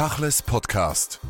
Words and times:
Tachles 0.00 0.40
Podcast. 0.40 1.20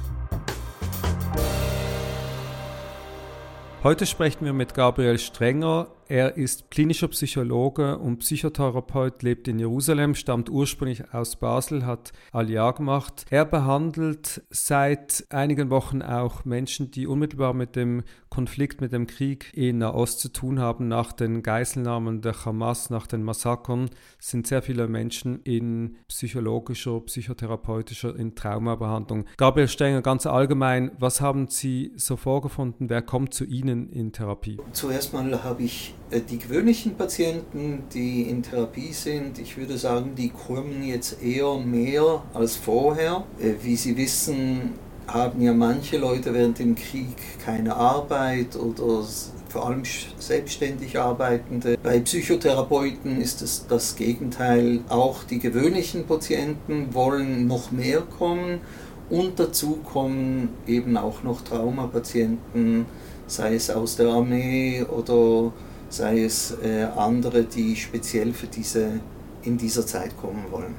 Heute 3.83 4.07
sprechen 4.07 4.45
wir 4.45 4.53
mit 4.53 4.75
Gabriel 4.75 5.19
Strenger. 5.19 5.89
Er 6.11 6.37
ist 6.37 6.73
klinischer 6.73 7.07
Psychologe 7.07 7.97
und 7.97 8.19
Psychotherapeut, 8.19 9.23
lebt 9.23 9.47
in 9.47 9.61
Jerusalem, 9.61 10.17
stammt 10.17 10.51
ursprünglich 10.51 11.15
aus 11.15 11.37
Basel, 11.37 11.87
hat 11.87 12.11
Aliyah 12.33 12.73
gemacht. 12.73 13.27
Er 13.31 13.45
behandelt 13.45 14.43
seit 14.51 15.25
einigen 15.31 15.71
Wochen 15.71 16.03
auch 16.03 16.45
Menschen, 16.45 16.91
die 16.91 17.07
unmittelbar 17.07 17.55
mit 17.55 17.77
dem 17.77 18.03
Konflikt, 18.29 18.81
mit 18.81 18.93
dem 18.93 19.07
Krieg 19.07 19.53
in 19.55 19.79
Nahost 19.79 20.19
zu 20.19 20.33
tun 20.33 20.59
haben. 20.59 20.89
Nach 20.89 21.13
den 21.13 21.45
Geiselnahmen 21.45 22.23
der 22.23 22.45
Hamas, 22.45 22.91
nach 22.91 23.07
den 23.07 23.23
Massakern 23.23 23.89
sind 24.19 24.49
sehr 24.49 24.63
viele 24.63 24.89
Menschen 24.89 25.41
in 25.45 25.95
psychologischer, 26.09 26.99
psychotherapeutischer, 27.03 28.17
in 28.17 28.35
Traumabehandlung. 28.35 29.27
Gabriel 29.37 29.69
Strenger, 29.69 30.03
ganz 30.03 30.27
allgemein, 30.27 30.91
was 30.99 31.21
haben 31.21 31.47
Sie 31.47 31.93
so 31.95 32.17
vorgefunden? 32.17 32.91
Wer 32.91 33.03
kommt 33.03 33.33
zu 33.33 33.45
Ihnen 33.45 33.89
in 33.91 34.11
Therapie? 34.11 34.59
Zuerst 34.73 35.13
mal 35.13 35.45
habe 35.45 35.63
ich 35.63 35.95
die 36.19 36.39
gewöhnlichen 36.39 36.97
Patienten, 36.97 37.85
die 37.95 38.23
in 38.23 38.43
Therapie 38.43 38.93
sind, 38.93 39.39
ich 39.39 39.57
würde 39.57 39.79
sagen, 39.79 40.15
die 40.17 40.31
kommen 40.31 40.83
jetzt 40.83 41.23
eher 41.23 41.57
mehr 41.59 42.23
als 42.35 42.57
vorher. 42.57 43.25
Äh, 43.41 43.53
wie 43.63 43.77
Sie 43.77 43.97
wissen, 43.97 44.73
haben 45.07 45.41
ja 45.41 45.53
manche 45.53 45.99
Leute 45.99 46.35
während 46.35 46.59
dem 46.59 46.75
Krieg 46.75 47.17
keine 47.45 47.75
Arbeit 47.77 48.57
oder 48.57 49.05
vor 49.49 49.67
allem 49.67 49.83
selbstständig 50.19 50.99
Arbeitende. 50.99 51.77
Bei 51.83 51.99
Psychotherapeuten 51.99 53.21
ist 53.21 53.43
es 53.43 53.67
das 53.69 53.97
Gegenteil. 53.97 54.81
Auch 54.89 55.25
die 55.25 55.41
gewöhnlichen 55.41 56.07
Patienten 56.07 56.95
wollen 56.95 57.49
noch 57.49 57.73
mehr 57.73 58.03
kommen 58.03 58.61
und 59.09 59.41
dazu 59.41 59.81
kommen 59.85 60.51
eben 60.69 60.97
auch 60.97 61.25
noch 61.25 61.43
Traumapatienten, 61.43 62.87
sei 63.27 63.55
es 63.55 63.71
aus 63.71 63.97
der 63.97 64.09
Armee 64.09 64.85
oder 64.85 65.53
sei 65.91 66.25
es 66.25 66.57
äh, 66.63 66.85
andere, 66.97 67.45
die 67.45 67.77
speziell 67.77 68.33
für 68.33 68.47
diese 68.47 69.01
in 69.43 69.59
dieser 69.59 69.87
Zeit 69.87 70.17
kommen 70.17 70.45
wollen. 70.51 70.75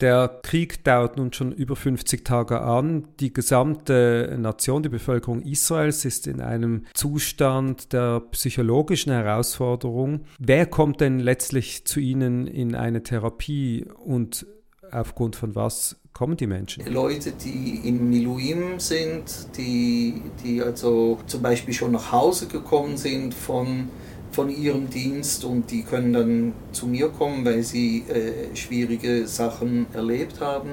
Der 0.00 0.40
Krieg 0.42 0.84
dauert 0.84 1.16
nun 1.16 1.32
schon 1.32 1.52
über 1.52 1.74
50 1.74 2.22
Tage 2.22 2.60
an. 2.60 3.08
Die 3.18 3.32
gesamte 3.32 4.36
Nation, 4.38 4.82
die 4.82 4.90
Bevölkerung 4.90 5.40
Israels 5.40 6.04
ist 6.04 6.26
in 6.26 6.42
einem 6.42 6.84
Zustand 6.92 7.94
der 7.94 8.20
psychologischen 8.30 9.12
Herausforderung. 9.12 10.26
Wer 10.38 10.66
kommt 10.66 11.00
denn 11.00 11.18
letztlich 11.18 11.86
zu 11.86 11.98
Ihnen 11.98 12.46
in 12.46 12.74
eine 12.74 13.02
Therapie 13.02 13.86
und 14.04 14.46
aufgrund 14.90 15.34
von 15.34 15.54
was 15.54 15.96
kommen 16.12 16.36
die 16.36 16.46
Menschen? 16.46 16.84
Leute, 16.92 17.32
die 17.32 17.80
in 17.84 18.10
Miluim 18.10 18.78
sind, 18.78 19.48
die, 19.56 20.20
die 20.44 20.60
also 20.60 21.18
zum 21.26 21.40
Beispiel 21.40 21.72
schon 21.72 21.92
nach 21.92 22.12
Hause 22.12 22.48
gekommen 22.48 22.98
sind 22.98 23.32
von 23.32 23.88
von 24.36 24.50
ihrem 24.50 24.90
Dienst 24.90 25.46
und 25.46 25.70
die 25.70 25.82
können 25.82 26.12
dann 26.12 26.52
zu 26.70 26.86
mir 26.86 27.08
kommen, 27.08 27.42
weil 27.46 27.62
sie 27.62 28.04
äh, 28.06 28.54
schwierige 28.54 29.26
Sachen 29.26 29.86
erlebt 29.94 30.42
haben. 30.42 30.72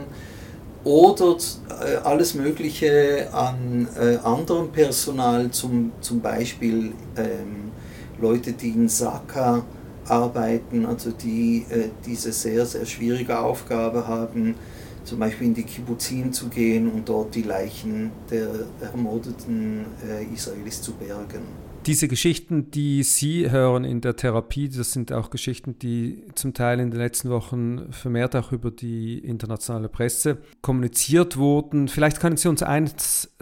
Oder 0.83 1.37
äh, 1.69 1.95
alles 2.03 2.33
Mögliche 2.33 3.29
an 3.31 3.87
äh, 3.97 4.17
anderem 4.17 4.69
Personal, 4.69 5.49
zum, 5.51 5.93
zum 6.01 6.19
Beispiel 6.19 6.91
ähm, 7.15 7.71
Leute, 8.19 8.51
die 8.51 8.71
in 8.71 8.89
Saka 8.89 9.63
arbeiten, 10.09 10.85
also 10.85 11.11
die 11.11 11.65
äh, 11.69 11.87
diese 12.05 12.33
sehr, 12.33 12.65
sehr 12.65 12.85
schwierige 12.85 13.39
Aufgabe 13.39 14.05
haben, 14.05 14.55
zum 15.05 15.19
Beispiel 15.19 15.47
in 15.47 15.53
die 15.53 15.63
Kibbuzim 15.63 16.33
zu 16.33 16.49
gehen 16.49 16.91
und 16.91 17.07
dort 17.07 17.33
die 17.33 17.43
Leichen 17.43 18.11
der 18.29 18.49
ermordeten 18.81 19.85
äh, 20.05 20.33
Israelis 20.33 20.81
zu 20.81 20.91
bergen. 20.95 21.62
Diese 21.85 22.07
Geschichten, 22.07 22.71
die 22.71 23.03
Sie 23.03 23.51
hören 23.51 23.83
in 23.83 23.99
der 23.99 24.15
Therapie, 24.15 24.69
das 24.69 24.93
sind 24.93 25.11
auch 25.11 25.29
Geschichten, 25.29 25.77
die 25.79 26.23
zum 26.33 26.53
Teil 26.53 26.79
in 26.79 26.91
den 26.91 26.99
letzten 26.99 27.29
Wochen 27.29 27.91
vermehrt 27.91 28.37
auch 28.37 28.53
über 28.53 28.71
die 28.71 29.19
internationale 29.19 29.89
Presse 29.89 30.37
kommuniziert 30.61 31.35
wurden. 31.35 31.89
Vielleicht 31.89 32.21
können 32.21 32.37
Sie 32.37 32.47
uns 32.47 32.63
ein, 32.63 32.89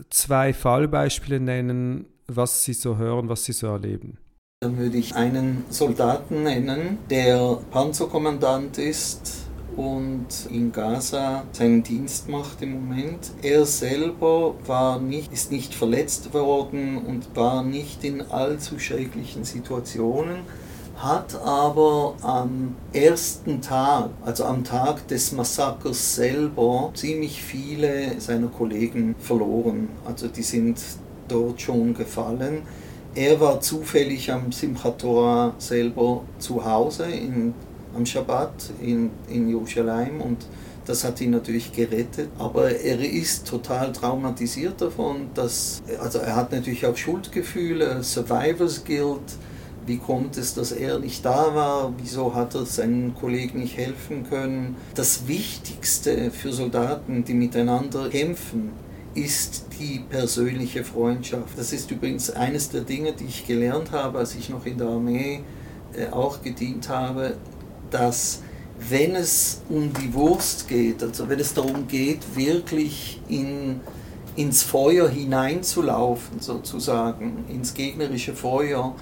zwei 0.09 0.53
Fallbeispiele 0.53 1.39
nennen, 1.39 2.05
was 2.27 2.63
Sie 2.63 2.73
so 2.73 2.97
hören, 2.97 3.29
was 3.29 3.45
Sie 3.45 3.53
so 3.53 3.67
erleben. 3.67 4.17
Dann 4.61 4.77
würde 4.77 4.97
ich 4.97 5.15
einen 5.15 5.63
Soldaten 5.69 6.43
nennen, 6.43 6.97
der 7.11 7.59
Panzerkommandant 7.69 8.79
ist 8.79 9.50
und 9.81 10.27
in 10.51 10.71
Gaza 10.71 11.43
seinen 11.51 11.81
Dienst 11.81 12.29
macht 12.29 12.61
im 12.61 12.73
Moment. 12.73 13.31
Er 13.41 13.65
selber 13.65 14.53
war 14.67 14.99
nicht, 14.99 15.33
ist 15.33 15.51
nicht 15.51 15.73
verletzt 15.73 16.33
worden 16.33 16.99
und 16.99 17.35
war 17.35 17.63
nicht 17.63 18.03
in 18.03 18.21
allzu 18.21 18.77
schrecklichen 18.77 19.43
Situationen, 19.43 20.41
hat 20.97 21.35
aber 21.43 22.15
am 22.21 22.75
ersten 22.93 23.61
Tag, 23.61 24.11
also 24.23 24.45
am 24.45 24.63
Tag 24.63 25.07
des 25.07 25.31
Massakers 25.31 26.15
selber, 26.15 26.91
ziemlich 26.93 27.41
viele 27.41 28.19
seiner 28.19 28.47
Kollegen 28.47 29.15
verloren. 29.17 29.89
Also 30.05 30.27
die 30.27 30.43
sind 30.43 30.79
dort 31.27 31.59
schon 31.59 31.95
gefallen. 31.95 32.61
Er 33.15 33.41
war 33.41 33.59
zufällig 33.59 34.31
am 34.31 34.51
Simchat 34.51 34.99
Torah 34.99 35.53
selber 35.57 36.21
zu 36.39 36.63
Hause 36.63 37.05
in 37.05 37.53
am 37.95 38.05
Schabbat 38.05 38.71
in, 38.81 39.09
in 39.29 39.49
Jerusalem 39.49 40.21
und 40.21 40.45
das 40.85 41.03
hat 41.03 41.21
ihn 41.21 41.31
natürlich 41.31 41.71
gerettet, 41.71 42.29
aber 42.39 42.71
er 42.71 42.99
ist 42.99 43.47
total 43.47 43.91
traumatisiert 43.91 44.81
davon, 44.81 45.29
dass, 45.35 45.81
also 45.99 46.19
er 46.19 46.35
hat 46.35 46.51
natürlich 46.51 46.85
auch 46.85 46.97
Schuldgefühle, 46.97 48.03
Survivors 48.03 48.83
Guilt, 48.83 49.37
wie 49.85 49.97
kommt 49.97 50.37
es, 50.37 50.53
dass 50.53 50.71
er 50.71 50.99
nicht 50.99 51.25
da 51.25 51.55
war? 51.55 51.93
Wieso 51.97 52.35
hat 52.35 52.53
er 52.55 52.65
seinen 52.65 53.15
Kollegen 53.15 53.59
nicht 53.59 53.77
helfen 53.77 54.27
können? 54.29 54.75
Das 54.93 55.27
Wichtigste 55.27 56.29
für 56.29 56.53
Soldaten, 56.53 57.23
die 57.23 57.33
miteinander 57.33 58.09
kämpfen, 58.09 58.71
ist 59.15 59.65
die 59.79 59.99
persönliche 60.07 60.83
Freundschaft. 60.83 61.57
Das 61.57 61.73
ist 61.73 61.89
übrigens 61.91 62.29
eines 62.29 62.69
der 62.69 62.81
Dinge, 62.81 63.13
die 63.13 63.25
ich 63.25 63.45
gelernt 63.47 63.91
habe, 63.91 64.19
als 64.19 64.35
ich 64.35 64.49
noch 64.49 64.65
in 64.65 64.77
der 64.77 64.87
Armee 64.87 65.41
äh, 65.93 66.09
auch 66.11 66.41
gedient 66.41 66.87
habe 66.87 67.33
dass 67.91 68.41
wenn 68.89 69.15
es 69.15 69.61
um 69.69 69.91
die 69.93 70.13
Wurst 70.13 70.67
geht, 70.67 71.03
also 71.03 71.29
wenn 71.29 71.39
es 71.39 71.53
darum 71.53 71.87
geht, 71.87 72.35
wirklich 72.35 73.21
in, 73.29 73.79
ins 74.35 74.63
Feuer 74.63 75.07
hineinzulaufen, 75.07 76.39
sozusagen, 76.39 77.45
ins 77.47 77.73
gegnerische 77.73 78.33
Feuer 78.33 78.95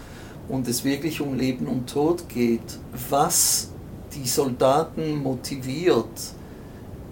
und 0.49 0.67
es 0.67 0.83
wirklich 0.83 1.21
um 1.21 1.37
Leben 1.37 1.67
und 1.67 1.89
Tod 1.89 2.27
geht, 2.27 2.79
was 3.09 3.69
die 4.13 4.27
Soldaten 4.27 5.21
motiviert, 5.23 6.07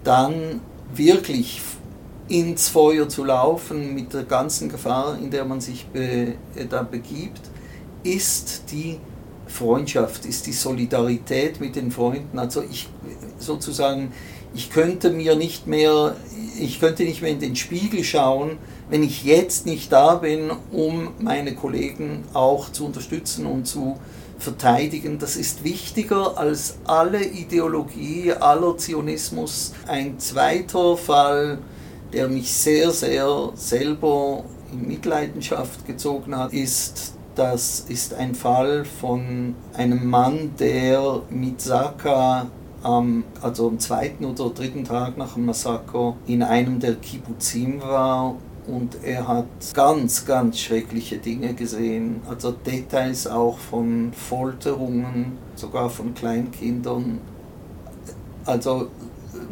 dann 0.03 0.61
wirklich 0.93 1.61
ins 2.27 2.67
Feuer 2.67 3.07
zu 3.07 3.23
laufen 3.23 3.93
mit 3.93 4.13
der 4.13 4.23
ganzen 4.23 4.67
Gefahr, 4.67 5.17
in 5.17 5.31
der 5.31 5.45
man 5.45 5.61
sich 5.61 5.85
be, 5.87 6.33
äh, 6.55 6.65
da 6.69 6.83
begibt, 6.83 7.41
ist 8.03 8.63
die 8.71 8.99
Freundschaft, 9.47 10.25
ist 10.25 10.47
die 10.47 10.53
Solidarität 10.53 11.59
mit 11.59 11.75
den 11.75 11.91
Freunden. 11.91 12.39
Also 12.39 12.61
ich 12.61 12.89
sozusagen, 13.39 14.11
ich 14.53 14.69
könnte 14.69 15.11
mir 15.11 15.35
nicht 15.35 15.67
mehr, 15.67 16.15
ich 16.59 16.79
könnte 16.79 17.03
nicht 17.03 17.21
mehr 17.21 17.31
in 17.31 17.39
den 17.39 17.55
Spiegel 17.55 18.03
schauen, 18.03 18.57
wenn 18.89 19.03
ich 19.03 19.23
jetzt 19.23 19.65
nicht 19.65 19.91
da 19.91 20.15
bin, 20.15 20.51
um 20.71 21.09
meine 21.19 21.55
Kollegen 21.55 22.23
auch 22.33 22.71
zu 22.71 22.85
unterstützen 22.85 23.45
und 23.45 23.67
zu 23.67 23.97
verteidigen. 24.39 25.19
Das 25.19 25.35
ist 25.35 25.63
wichtiger 25.63 26.37
als 26.37 26.77
alle 26.85 27.23
Ideologie, 27.23 28.31
aller 28.31 28.77
Zionismus. 28.77 29.73
Ein 29.87 30.19
zweiter 30.19 30.95
Fall, 30.95 31.59
der 32.13 32.27
mich 32.29 32.51
sehr, 32.51 32.91
sehr 32.91 33.51
selber 33.55 34.43
in 34.71 34.87
Mitleidenschaft 34.87 35.85
gezogen 35.85 36.37
hat, 36.37 36.53
ist 36.53 37.16
das 37.37 37.85
ist 37.87 38.13
ein 38.15 38.33
Fall 38.33 38.83
von 38.83 39.55
einem 39.73 40.09
Mann, 40.09 40.51
der 40.59 41.21
mit 41.29 41.61
Saka 41.61 42.47
am, 42.83 43.23
also 43.41 43.67
am 43.67 43.79
zweiten 43.79 44.25
oder 44.25 44.49
dritten 44.49 44.83
Tag 44.83 45.17
nach 45.17 45.33
dem 45.35 45.45
Massaker 45.45 46.15
in 46.25 46.41
einem 46.41 46.79
der 46.79 46.95
Kibbuzim 46.95 47.81
war 47.81 48.35
und 48.67 48.97
er 49.03 49.27
hat 49.27 49.45
ganz, 49.73 50.25
ganz 50.25 50.59
schreckliche 50.59 51.17
Dinge 51.17 51.53
gesehen. 51.53 52.21
Also 52.27 52.51
Details 52.51 53.27
auch 53.27 53.57
von 53.57 54.11
Folterungen, 54.13 55.37
sogar 55.55 55.89
von 55.89 56.13
Kleinkindern. 56.13 57.19
Also 58.45 58.89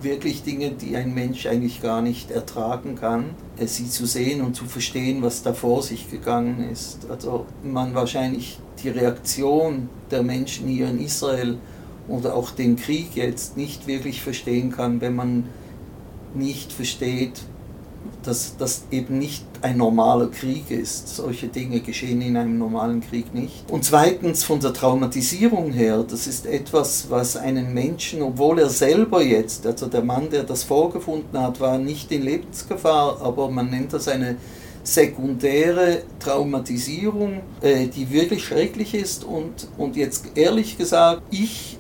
wirklich 0.02 0.44
Dinge, 0.44 0.72
die 0.72 0.96
ein 0.96 1.14
Mensch 1.14 1.46
eigentlich 1.46 1.82
gar 1.82 2.02
nicht 2.02 2.32
ertragen 2.32 2.96
kann, 2.96 3.32
sie 3.58 3.90
zu 3.90 4.06
sehen 4.06 4.42
und 4.42 4.56
zu 4.56 4.66
verstehen, 4.66 5.22
was 5.22 5.44
da 5.44 5.54
vor 5.54 5.82
sich 5.82 6.10
gegangen 6.10 6.70
ist. 6.72 7.10
Also 7.10 7.46
man 7.64 7.96
wahrscheinlich 7.96 8.60
die 8.84 8.90
Reaktion 8.90 9.90
der 10.12 10.24
Menschen 10.24 10.68
hier 10.68 10.90
in 10.90 11.00
Israel 11.00 11.58
oder 12.08 12.36
auch 12.36 12.52
den 12.52 12.76
Krieg 12.76 13.16
jetzt 13.16 13.58
nicht 13.58 13.88
wirklich 13.88 14.22
verstehen 14.22 14.72
kann, 14.72 15.02
wenn 15.02 15.16
man 15.16 15.46
nicht 16.34 16.72
versteht, 16.72 17.42
dass 18.24 18.58
das 18.58 18.84
eben 18.92 19.18
nicht 19.20 19.46
ein 19.62 19.78
normaler 19.78 20.28
Krieg 20.28 20.70
ist. 20.72 21.16
Solche 21.16 21.48
Dinge 21.48 21.80
geschehen 21.80 22.22
in 22.22 22.38
einem 22.38 22.58
normalen 22.58 23.02
Krieg 23.02 23.34
nicht. 23.34 23.70
Und 23.72 23.84
zweitens 23.84 24.44
von 24.44 24.60
der 24.60 24.74
Traumatisierung 24.74 25.72
her, 25.72 26.04
das 26.08 26.28
ist 26.28 26.46
etwas, 26.46 27.10
was 27.10 27.38
einen 27.38 27.74
Menschen, 27.74 28.22
obwohl 28.22 28.60
er 28.60 28.70
selber 28.70 29.22
jetzt, 29.22 29.66
also 29.66 29.88
der 29.88 30.04
Mann, 30.04 30.30
der 30.30 30.44
das 30.44 30.64
vorgefunden 30.64 31.40
hat, 31.40 31.60
war 31.60 31.78
nicht 31.78 32.12
in 32.12 32.24
Lebensgefahr, 32.24 33.22
aber 33.22 33.50
man 33.50 33.70
nennt 33.70 33.94
das 33.94 34.08
eine 34.08 34.38
sekundäre 34.84 36.04
Traumatisierung, 36.20 37.42
äh, 37.62 37.88
die 37.88 38.10
wirklich 38.12 38.44
schrecklich 38.44 38.94
ist. 38.94 39.24
Und, 39.24 39.68
und 39.78 39.96
jetzt 39.96 40.26
ehrlich 40.36 40.78
gesagt, 40.78 41.24
ich 41.32 41.78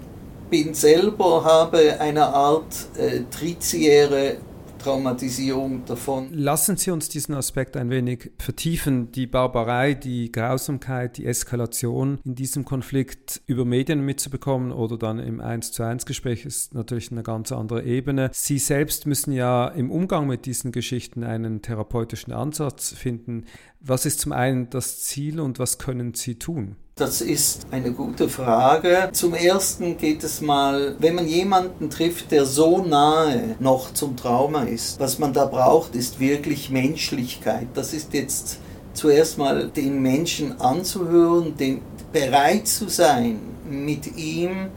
bin 0.50 0.74
selber, 0.74 1.44
habe 1.44 2.00
eine 2.00 2.27
Art 2.27 2.88
äh, 2.98 3.22
triziäre 3.31 4.38
Traumatisierung 4.86 5.84
davon. 5.86 6.32
Lassen 6.32 6.78
Sie 6.78 6.92
uns 6.92 7.10
diesen 7.10 7.34
Aspekt 7.34 7.76
ein 7.76 7.90
wenig 7.90 8.30
vertiefen. 8.38 9.12
Die 9.12 9.26
Barbarei, 9.26 9.96
die 9.96 10.32
Grausamkeit, 10.32 11.18
die 11.18 11.26
Eskalation 11.26 12.20
in 12.24 12.36
diesem 12.36 12.66
Konflikt 12.66 13.42
über 13.48 13.66
Medien 13.66 14.06
mitzubekommen 14.06 14.72
oder 14.72 15.00
dann 15.00 15.18
im 15.18 15.42
1 15.42 15.72
zu 15.72 15.82
1 15.82 16.06
Gespräch 16.06 16.46
ist 16.46 16.76
natürlich 16.76 17.12
eine 17.12 17.24
ganz 17.24 17.52
andere 17.52 17.84
Ebene. 17.84 18.30
Sie 18.32 18.60
selbst 18.60 19.08
müssen 19.08 19.32
ja 19.32 19.70
im 19.70 19.90
Umgang 19.90 20.28
mit 20.28 20.46
diesen 20.46 20.72
Geschichten 20.72 21.24
einen 21.24 21.64
therapeutischen 21.64 22.32
Ansatz 22.32 22.94
finden. 22.94 23.46
Was 23.80 24.06
ist 24.06 24.20
zum 24.20 24.34
einen 24.34 24.70
das 24.70 25.02
Ziel 25.02 25.40
und 25.40 25.58
was 25.58 25.80
können 25.80 26.14
Sie 26.14 26.36
tun? 26.36 26.76
Das 26.97 27.19
ist 27.19 27.68
eine 27.71 27.92
gute 27.92 28.30
Frage. 28.30 29.09
Zum 29.12 29.33
Ersten 29.33 29.97
geht 29.97 30.24
es 30.24 30.39
mal, 30.39 30.95
wenn 31.00 31.15
man 31.15 31.27
jemanden 31.27 31.89
trifft, 31.89 32.31
der 32.31 32.45
so 32.45 32.86
nahe 32.86 33.57
noch 33.59 33.94
zum 33.94 34.15
Trauma 34.15 34.63
ist, 34.63 34.97
was 34.97 35.19
man 35.19 35.33
da 35.33 35.44
braucht, 35.44 35.94
ist 35.94 36.21
wirklich 36.21 36.69
Menschlichkeit. 36.69 37.68
Das 37.74 37.92
ist 37.92 38.13
jetzt 38.13 38.59
zuerst 38.94 39.38
mal 39.38 39.68
den 39.68 40.01
Menschen 40.01 40.62
anzuhören, 40.62 41.57
den, 41.57 41.81
bereit 42.13 42.65
zu 42.65 42.88
sein, 42.88 43.41
mit 43.69 44.15
ihm 44.15 44.69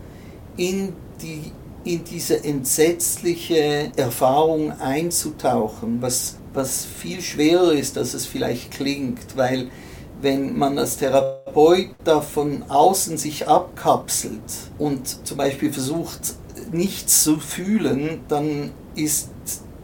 in 0.56 0.94
die 1.22 1.52
in 1.84 2.02
diese 2.02 2.42
entsetzliche 2.42 3.92
Erfahrung 3.94 4.72
einzutauchen, 4.72 6.02
was, 6.02 6.36
was 6.52 6.84
viel 6.84 7.22
schwerer 7.22 7.72
ist, 7.72 7.96
als 7.96 8.12
es 8.14 8.26
vielleicht 8.26 8.72
klingt, 8.72 9.36
weil 9.36 9.70
wenn 10.20 10.58
man 10.58 10.78
als 10.78 10.96
Therapeut 10.96 11.90
da 12.04 12.20
von 12.20 12.64
außen 12.68 13.18
sich 13.18 13.48
abkapselt 13.48 14.42
und 14.78 15.26
zum 15.26 15.36
Beispiel 15.36 15.72
versucht, 15.72 16.34
nichts 16.72 17.22
zu 17.22 17.38
fühlen, 17.38 18.20
dann 18.28 18.72
ist 18.94 19.30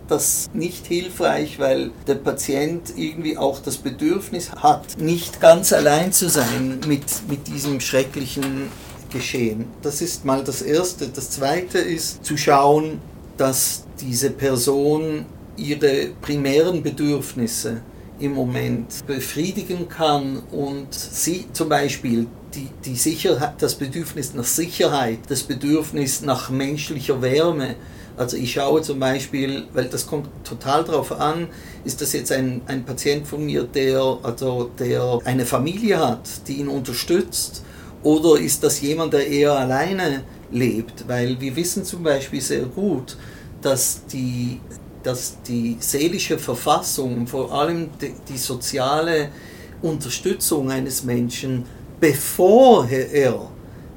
das 0.08 0.50
nicht 0.52 0.86
hilfreich, 0.86 1.58
weil 1.58 1.90
der 2.06 2.16
Patient 2.16 2.92
irgendwie 2.96 3.38
auch 3.38 3.60
das 3.60 3.78
Bedürfnis 3.78 4.52
hat, 4.52 4.98
nicht 4.98 5.40
ganz 5.40 5.72
allein 5.72 6.12
zu 6.12 6.28
sein 6.28 6.80
mit, 6.86 7.04
mit 7.28 7.46
diesem 7.46 7.80
schrecklichen 7.80 8.68
Geschehen. 9.10 9.66
Das 9.82 10.02
ist 10.02 10.24
mal 10.24 10.44
das 10.44 10.60
Erste. 10.60 11.08
Das 11.08 11.30
Zweite 11.30 11.78
ist 11.78 12.24
zu 12.24 12.36
schauen, 12.36 13.00
dass 13.36 13.84
diese 14.00 14.30
Person 14.30 15.24
ihre 15.56 16.08
primären 16.20 16.82
Bedürfnisse 16.82 17.80
im 18.18 18.34
Moment 18.34 19.06
befriedigen 19.06 19.88
kann 19.88 20.42
und 20.50 20.94
sie 20.94 21.46
zum 21.52 21.68
Beispiel 21.68 22.26
die, 22.54 22.68
die 22.84 22.96
Sicherheit, 22.96 23.54
das 23.58 23.74
Bedürfnis 23.74 24.34
nach 24.34 24.44
Sicherheit, 24.44 25.18
das 25.28 25.42
Bedürfnis 25.42 26.22
nach 26.22 26.50
menschlicher 26.50 27.20
Wärme. 27.20 27.74
Also 28.16 28.36
ich 28.36 28.52
schaue 28.52 28.80
zum 28.82 29.00
Beispiel, 29.00 29.64
weil 29.72 29.86
das 29.86 30.06
kommt 30.06 30.28
total 30.44 30.84
darauf 30.84 31.10
an, 31.12 31.48
ist 31.84 32.00
das 32.00 32.12
jetzt 32.12 32.30
ein, 32.30 32.62
ein 32.66 32.84
Patient 32.84 33.26
von 33.26 33.44
mir, 33.44 33.64
der, 33.64 34.18
also 34.22 34.70
der 34.78 35.18
eine 35.24 35.44
Familie 35.44 35.98
hat, 35.98 36.46
die 36.46 36.54
ihn 36.54 36.68
unterstützt, 36.68 37.64
oder 38.04 38.38
ist 38.38 38.62
das 38.62 38.80
jemand, 38.82 39.14
der 39.14 39.26
eher 39.26 39.54
alleine 39.54 40.22
lebt? 40.52 41.08
Weil 41.08 41.40
wir 41.40 41.56
wissen 41.56 41.84
zum 41.84 42.02
Beispiel 42.02 42.40
sehr 42.40 42.66
gut, 42.66 43.16
dass 43.62 44.04
die 44.06 44.60
dass 45.04 45.36
die 45.46 45.76
seelische 45.78 46.38
Verfassung, 46.38 47.26
vor 47.26 47.52
allem 47.52 47.90
die, 48.00 48.14
die 48.28 48.38
soziale 48.38 49.28
Unterstützung 49.82 50.70
eines 50.70 51.04
Menschen, 51.04 51.64
bevor 52.00 52.88
er 52.88 53.48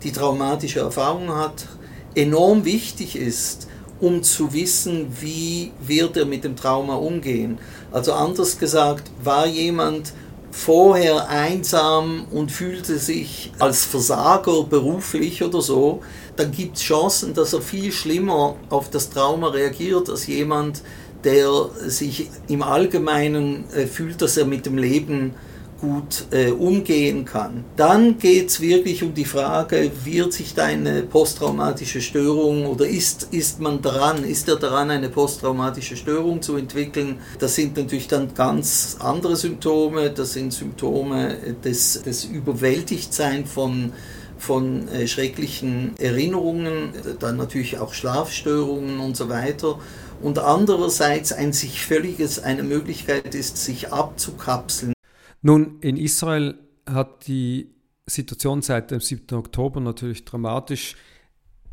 die 0.04 0.12
traumatische 0.12 0.82
Erfahrung 0.82 1.34
hat, 1.34 1.68
enorm 2.14 2.66
wichtig 2.66 3.16
ist, 3.16 3.68
um 4.00 4.22
zu 4.22 4.54
wissen, 4.54 5.08
wie 5.22 5.72
wird 5.80 6.18
er 6.18 6.26
mit 6.26 6.44
dem 6.44 6.56
Trauma 6.56 6.96
umgehen. 6.96 7.58
Also 7.92 8.14
anders 8.14 8.60
gesagt, 8.60 9.10
war 9.24 9.48
jemand 9.48 10.14
vorher 10.52 11.30
einsam 11.30 12.26
und 12.32 12.52
fühlte 12.52 12.98
sich 12.98 13.52
als 13.60 13.86
Versager 13.86 14.64
beruflich 14.64 15.44
oder 15.44 15.62
so, 15.62 16.02
dann 16.36 16.52
gibt 16.52 16.78
es 16.78 16.84
Chancen, 16.84 17.34
dass 17.34 17.54
er 17.54 17.62
viel 17.62 17.92
schlimmer 17.92 18.56
auf 18.70 18.90
das 18.90 19.10
Trauma 19.10 19.50
reagiert 19.50 20.10
als 20.10 20.28
jemand, 20.28 20.82
der 21.24 21.70
sich 21.88 22.30
im 22.48 22.62
Allgemeinen 22.62 23.66
äh, 23.72 23.88
fühlt, 23.88 24.22
dass 24.22 24.38
er 24.38 24.46
mit 24.46 24.66
dem 24.66 24.78
Leben 24.78 25.34
gut 25.80 26.26
äh, 26.32 26.52
umgehen 26.52 27.26
kann. 27.26 27.64
Dann 27.76 28.18
geht 28.18 28.50
es 28.50 28.62
wirklich 28.62 29.04
um 29.04 29.14
die 29.14 29.26
Frage, 29.26 29.92
wird 30.04 30.34
sich 30.34 30.54
da 30.54 30.66
eine 30.66 31.04
posttraumatische 31.04 32.02
Störung 32.02 32.66
oder 32.66 32.88
ist, 32.88 33.30
ist 33.32 33.60
man 33.60 33.82
daran, 33.82 34.24
ist 34.24 34.48
er 34.48 34.56
daran, 34.56 34.90
eine 34.90 35.10
posttraumatische 35.10 35.96
Störung 35.96 36.42
zu 36.42 36.56
entwickeln? 36.56 37.20
Das 37.40 37.56
sind 37.56 37.78
natürlich 37.78 38.08
dann 38.08 38.34
ganz 38.34 38.98
andere 39.00 39.36
Symptome, 39.36 40.10
das 40.10 40.34
sind 40.34 40.54
Symptome 40.54 41.38
des, 41.64 42.02
des 42.02 42.26
Überwältigtsein 42.26 43.46
von 43.46 43.92
von 44.40 44.88
äh, 44.90 45.08
schrecklichen 45.08 45.96
Erinnerungen, 45.98 46.92
dann 47.20 47.38
natürlich 47.38 47.80
auch 47.80 47.94
Schlafstörungen 47.94 49.00
und 49.00 49.18
so 49.18 49.30
weiter. 49.30 49.80
Und 50.22 50.40
andererseits 50.40 51.32
ein 51.32 51.54
sich 51.54 51.86
völliges, 51.86 52.40
eine 52.40 52.64
Möglichkeit 52.64 53.36
ist, 53.36 53.58
sich 53.58 53.92
abzukapseln. 53.92 54.94
Nun, 55.42 55.80
in 55.82 55.98
Israel 55.98 56.56
hat 56.86 57.28
die 57.28 57.76
Situation 58.06 58.62
seit 58.62 58.92
dem 58.92 59.02
7. 59.02 59.38
Oktober 59.38 59.80
natürlich 59.80 60.26
dramatisch 60.26 60.96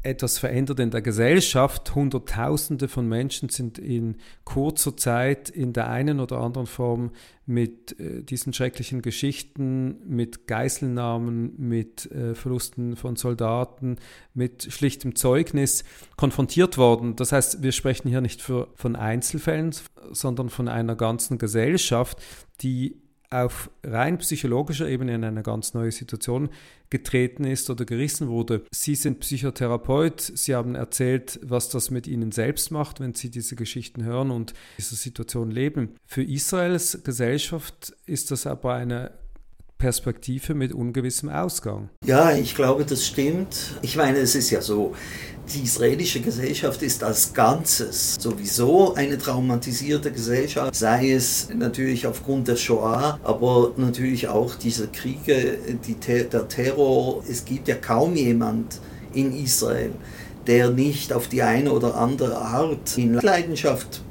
etwas 0.04 0.38
verändert 0.38 0.80
in 0.80 0.90
der 0.90 1.00
Gesellschaft. 1.00 1.94
Hunderttausende 1.94 2.88
von 2.88 3.08
Menschen 3.08 3.48
sind 3.48 3.78
in 3.78 4.16
kurzer 4.44 4.96
Zeit 4.96 5.48
in 5.48 5.72
der 5.72 5.88
einen 5.88 6.20
oder 6.20 6.40
anderen 6.40 6.66
Form 6.66 7.10
mit 7.46 7.98
äh, 7.98 8.22
diesen 8.22 8.52
schrecklichen 8.52 9.00
Geschichten, 9.00 9.96
mit 10.06 10.46
Geiselnahmen, 10.46 11.54
mit 11.56 12.10
äh, 12.12 12.34
Verlusten 12.34 12.96
von 12.96 13.16
Soldaten, 13.16 13.96
mit 14.34 14.70
schlichtem 14.70 15.16
Zeugnis 15.16 15.84
konfrontiert 16.16 16.76
worden. 16.76 17.16
Das 17.16 17.32
heißt, 17.32 17.62
wir 17.62 17.72
sprechen 17.72 18.08
hier 18.08 18.20
nicht 18.20 18.42
für, 18.42 18.68
von 18.74 18.96
Einzelfällen, 18.96 19.74
sondern 20.12 20.50
von 20.50 20.68
einer 20.68 20.96
ganzen 20.96 21.38
Gesellschaft, 21.38 22.22
die 22.60 23.03
auf 23.34 23.70
rein 23.82 24.18
psychologischer 24.18 24.88
Ebene 24.88 25.14
in 25.14 25.24
eine 25.24 25.42
ganz 25.42 25.74
neue 25.74 25.90
Situation 25.90 26.50
getreten 26.88 27.44
ist 27.44 27.68
oder 27.68 27.84
gerissen 27.84 28.28
wurde. 28.28 28.64
Sie 28.72 28.94
sind 28.94 29.20
Psychotherapeut, 29.20 30.20
Sie 30.20 30.54
haben 30.54 30.76
erzählt, 30.76 31.40
was 31.42 31.68
das 31.68 31.90
mit 31.90 32.06
Ihnen 32.06 32.30
selbst 32.30 32.70
macht, 32.70 33.00
wenn 33.00 33.14
Sie 33.14 33.30
diese 33.30 33.56
Geschichten 33.56 34.04
hören 34.04 34.30
und 34.30 34.54
diese 34.78 34.94
Situation 34.94 35.50
leben. 35.50 35.96
Für 36.06 36.22
Israels 36.22 37.02
Gesellschaft 37.02 37.92
ist 38.06 38.30
das 38.30 38.46
aber 38.46 38.74
eine 38.74 39.10
Perspektive 39.78 40.54
mit 40.54 40.72
ungewissem 40.72 41.28
Ausgang. 41.28 41.90
Ja, 42.04 42.32
ich 42.32 42.54
glaube, 42.54 42.84
das 42.84 43.06
stimmt. 43.06 43.78
Ich 43.82 43.96
meine, 43.96 44.18
es 44.18 44.34
ist 44.34 44.50
ja 44.50 44.60
so, 44.60 44.94
die 45.52 45.60
israelische 45.64 46.20
Gesellschaft 46.20 46.82
ist 46.82 47.04
als 47.04 47.34
Ganzes 47.34 48.14
sowieso 48.18 48.94
eine 48.94 49.18
traumatisierte 49.18 50.10
Gesellschaft, 50.10 50.74
sei 50.74 51.12
es 51.12 51.48
natürlich 51.54 52.06
aufgrund 52.06 52.48
der 52.48 52.56
Shoah, 52.56 53.18
aber 53.22 53.72
natürlich 53.76 54.28
auch 54.28 54.54
diese 54.54 54.88
Kriege, 54.88 55.58
die, 55.86 55.94
der 55.94 56.48
Terror. 56.48 57.22
Es 57.28 57.44
gibt 57.44 57.68
ja 57.68 57.74
kaum 57.74 58.16
jemand 58.16 58.80
in 59.12 59.36
Israel, 59.36 59.92
der 60.46 60.70
nicht 60.70 61.12
auf 61.12 61.28
die 61.28 61.42
eine 61.42 61.72
oder 61.72 61.96
andere 61.96 62.38
Art 62.38 62.96
in 62.96 63.14
Leidenschaft 63.14 64.02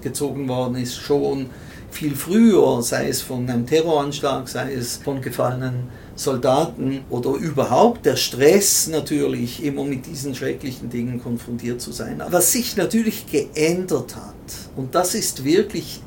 gezogen 0.00 0.48
worden 0.48 0.76
ist, 0.76 0.96
schon 0.96 1.46
viel 1.90 2.14
früher, 2.14 2.82
sei 2.82 3.08
es 3.08 3.22
von 3.22 3.48
einem 3.48 3.66
Terroranschlag, 3.66 4.48
sei 4.48 4.74
es 4.74 4.96
von 4.96 5.20
gefallenen 5.20 5.88
Soldaten 6.14 7.00
oder 7.10 7.30
überhaupt 7.34 8.04
der 8.04 8.16
Stress 8.16 8.88
natürlich, 8.88 9.62
immer 9.64 9.84
mit 9.84 10.06
diesen 10.06 10.34
schrecklichen 10.34 10.90
Dingen 10.90 11.22
konfrontiert 11.22 11.80
zu 11.80 11.92
sein. 11.92 12.22
Was 12.30 12.52
sich 12.52 12.76
natürlich 12.76 13.26
geändert 13.26 14.16
hat, 14.16 14.34
und 14.76 14.94
das 14.94 15.14
ist 15.14 15.44
wirklich 15.44 16.00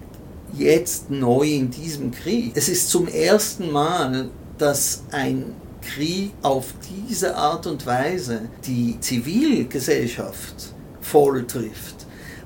jetzt 0.53 1.09
neu 1.09 1.47
in 1.47 1.71
diesem 1.71 2.11
Krieg, 2.11 2.51
es 2.55 2.67
ist 2.67 2.89
zum 2.89 3.07
ersten 3.07 3.71
Mal, 3.71 4.29
dass 4.57 5.03
ein 5.11 5.55
Krieg 5.81 6.31
auf 6.41 6.73
diese 7.09 7.35
Art 7.35 7.65
und 7.65 7.85
Weise 7.85 8.49
die 8.65 8.99
Zivilgesellschaft 8.99 10.73
voll 11.01 11.45
trifft. 11.47 12.00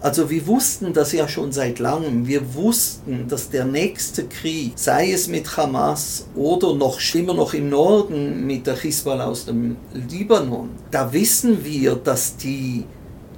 Also 0.05 0.29
wir 0.29 0.45
wussten 0.45 0.93
das 0.93 1.13
ja 1.13 1.27
schon 1.27 1.51
seit 1.51 1.79
langem. 1.79 2.27
Wir 2.27 2.53
wussten, 2.53 3.27
dass 3.27 3.49
der 3.49 3.65
nächste 3.65 4.27
Krieg, 4.27 4.73
sei 4.75 5.11
es 5.11 5.27
mit 5.27 5.57
Hamas 5.57 6.27
oder 6.35 6.75
noch 6.75 6.99
schlimmer 6.99 7.33
noch 7.33 7.55
im 7.55 7.69
Norden 7.69 8.45
mit 8.45 8.67
der 8.67 8.75
Hisbollah 8.75 9.25
aus 9.25 9.45
dem 9.45 9.77
Libanon, 9.93 10.69
da 10.91 11.11
wissen 11.11 11.65
wir, 11.65 11.95
dass 11.95 12.37
die 12.37 12.83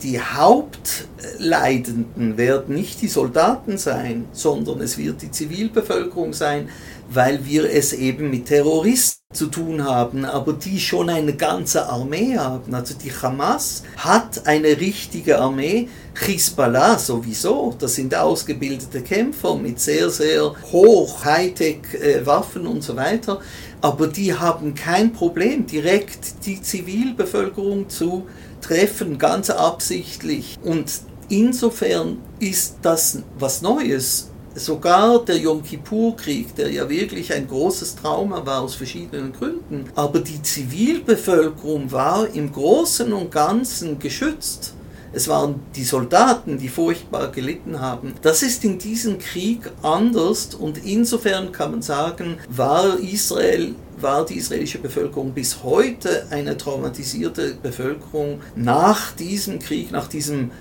die 0.04 0.20
Hauptleidenden 0.20 2.36
werden 2.36 2.76
nicht 2.76 3.02
die 3.02 3.08
Soldaten 3.08 3.78
sein, 3.78 4.26
sondern 4.34 4.82
es 4.82 4.98
wird 4.98 5.22
die 5.22 5.32
Zivilbevölkerung 5.32 6.34
sein, 6.34 6.68
weil 7.10 7.46
wir 7.46 7.72
es 7.72 7.94
eben 7.94 8.30
mit 8.30 8.48
Terroristen 8.48 9.17
zu 9.38 9.48
tun 9.48 9.84
haben, 9.84 10.26
aber 10.26 10.54
die 10.54 10.80
schon 10.80 11.10
eine 11.10 11.36
ganze 11.36 11.88
Armee 11.88 12.38
haben. 12.38 12.74
Also 12.74 12.96
die 12.96 13.12
Hamas 13.12 13.84
hat 13.98 14.48
eine 14.48 14.80
richtige 14.80 15.40
Armee, 15.40 15.90
Hezbollah 16.16 16.98
sowieso, 16.98 17.76
das 17.78 17.96
sind 17.96 18.16
ausgebildete 18.16 19.02
Kämpfer 19.02 19.56
mit 19.56 19.80
sehr, 19.80 20.10
sehr 20.10 20.54
hoch 20.72 21.24
Hightech-Waffen 21.24 22.66
äh, 22.66 22.70
und 22.70 22.82
so 22.84 22.96
weiter, 22.96 23.40
aber 23.82 24.08
die 24.08 24.34
haben 24.34 24.74
kein 24.74 25.14
Problem, 25.14 25.68
direkt 25.68 26.46
die 26.46 26.60
Zivilbevölkerung 26.60 27.90
zu 27.90 28.26
treffen, 28.62 29.20
ganz 29.20 29.52
absichtlich. 29.52 30.58
Und 30.64 30.90
insofern 31.30 32.18
ist 32.40 32.78
das 32.82 33.20
was 33.38 33.62
Neues. 33.62 34.32
Sogar 34.58 35.24
der 35.24 35.38
Yom 35.38 35.62
Kippur-Krieg, 35.62 36.56
der 36.56 36.72
ja 36.72 36.90
wirklich 36.90 37.32
ein 37.32 37.48
großes 37.48 37.96
Trauma 37.96 38.44
war 38.44 38.62
aus 38.62 38.74
verschiedenen 38.74 39.32
Gründen, 39.32 39.86
aber 39.94 40.20
die 40.20 40.42
Zivilbevölkerung 40.42 41.92
war 41.92 42.28
im 42.34 42.52
Großen 42.52 43.14
und 43.14 43.30
Ganzen 43.30 44.00
geschützt. 44.00 44.74
Es 45.14 45.28
waren 45.28 45.60
die 45.76 45.84
Soldaten, 45.84 46.58
die 46.58 46.70
furchtbar 46.70 47.32
gelitten 47.32 47.80
haben. 47.82 48.16
Das 48.24 48.42
ist 48.42 48.66
in 48.66 48.80
diesem 48.80 49.20
Krieg 49.20 49.70
anders 49.84 50.56
und 50.56 50.84
insofern 50.84 51.52
kann 51.52 51.72
man 51.72 51.82
sagen, 51.84 52.38
war 52.50 53.00
Israel 53.00 53.76
war 54.00 54.26
die 54.26 54.36
israelische 54.36 54.78
Bevölkerung 54.78 55.32
bis 55.32 55.64
heute 55.64 56.28
eine 56.30 56.56
traumatisierte 56.56 57.56
Bevölkerung 57.62 58.42
nach 58.56 59.12
diesem 59.14 59.60
Krieg, 59.60 59.92
nach 59.92 60.08
diesem 60.08 60.52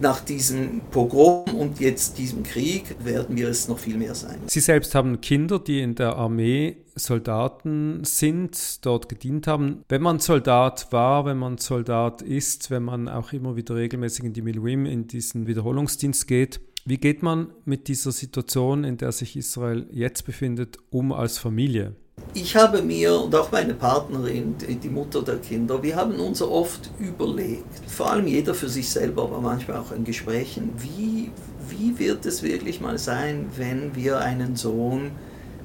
nach 0.00 0.20
diesem 0.20 0.80
Pogrom 0.90 1.54
und 1.54 1.80
jetzt 1.80 2.18
diesem 2.18 2.42
Krieg 2.42 2.96
werden 3.04 3.36
wir 3.36 3.48
es 3.48 3.68
noch 3.68 3.78
viel 3.78 3.96
mehr 3.96 4.14
sein. 4.14 4.38
Sie 4.46 4.60
selbst 4.60 4.94
haben 4.94 5.20
Kinder, 5.20 5.58
die 5.58 5.80
in 5.80 5.94
der 5.94 6.16
Armee 6.16 6.76
Soldaten 6.94 8.02
sind, 8.04 8.84
dort 8.84 9.08
gedient 9.08 9.46
haben. 9.46 9.84
Wenn 9.88 10.02
man 10.02 10.18
Soldat 10.18 10.88
war, 10.90 11.24
wenn 11.24 11.38
man 11.38 11.58
Soldat 11.58 12.22
ist, 12.22 12.70
wenn 12.70 12.82
man 12.82 13.08
auch 13.08 13.32
immer 13.32 13.56
wieder 13.56 13.76
regelmäßig 13.76 14.24
in 14.24 14.32
die 14.32 14.42
Milwim, 14.42 14.86
in 14.86 15.06
diesen 15.06 15.46
Wiederholungsdienst 15.46 16.26
geht, 16.26 16.60
wie 16.84 16.96
geht 16.96 17.22
man 17.22 17.48
mit 17.64 17.88
dieser 17.88 18.12
Situation, 18.12 18.84
in 18.84 18.96
der 18.96 19.12
sich 19.12 19.36
Israel 19.36 19.86
jetzt 19.90 20.24
befindet, 20.24 20.78
um 20.90 21.12
als 21.12 21.38
Familie? 21.38 21.94
Ich 22.34 22.54
habe 22.56 22.82
mir 22.82 23.20
und 23.20 23.34
auch 23.34 23.50
meine 23.50 23.74
Partnerin, 23.74 24.54
die 24.58 24.88
Mutter 24.88 25.22
der 25.22 25.38
Kinder, 25.38 25.82
wir 25.82 25.96
haben 25.96 26.20
uns 26.20 26.40
oft 26.42 26.90
überlegt, 26.98 27.64
vor 27.88 28.12
allem 28.12 28.26
jeder 28.26 28.54
für 28.54 28.68
sich 28.68 28.88
selber, 28.88 29.24
aber 29.24 29.40
manchmal 29.40 29.78
auch 29.78 29.92
in 29.92 30.04
Gesprächen, 30.04 30.70
wie, 30.78 31.30
wie 31.68 31.98
wird 31.98 32.26
es 32.26 32.42
wirklich 32.42 32.80
mal 32.80 32.98
sein, 32.98 33.46
wenn 33.56 33.96
wir 33.96 34.18
einen 34.18 34.56
Sohn 34.56 35.10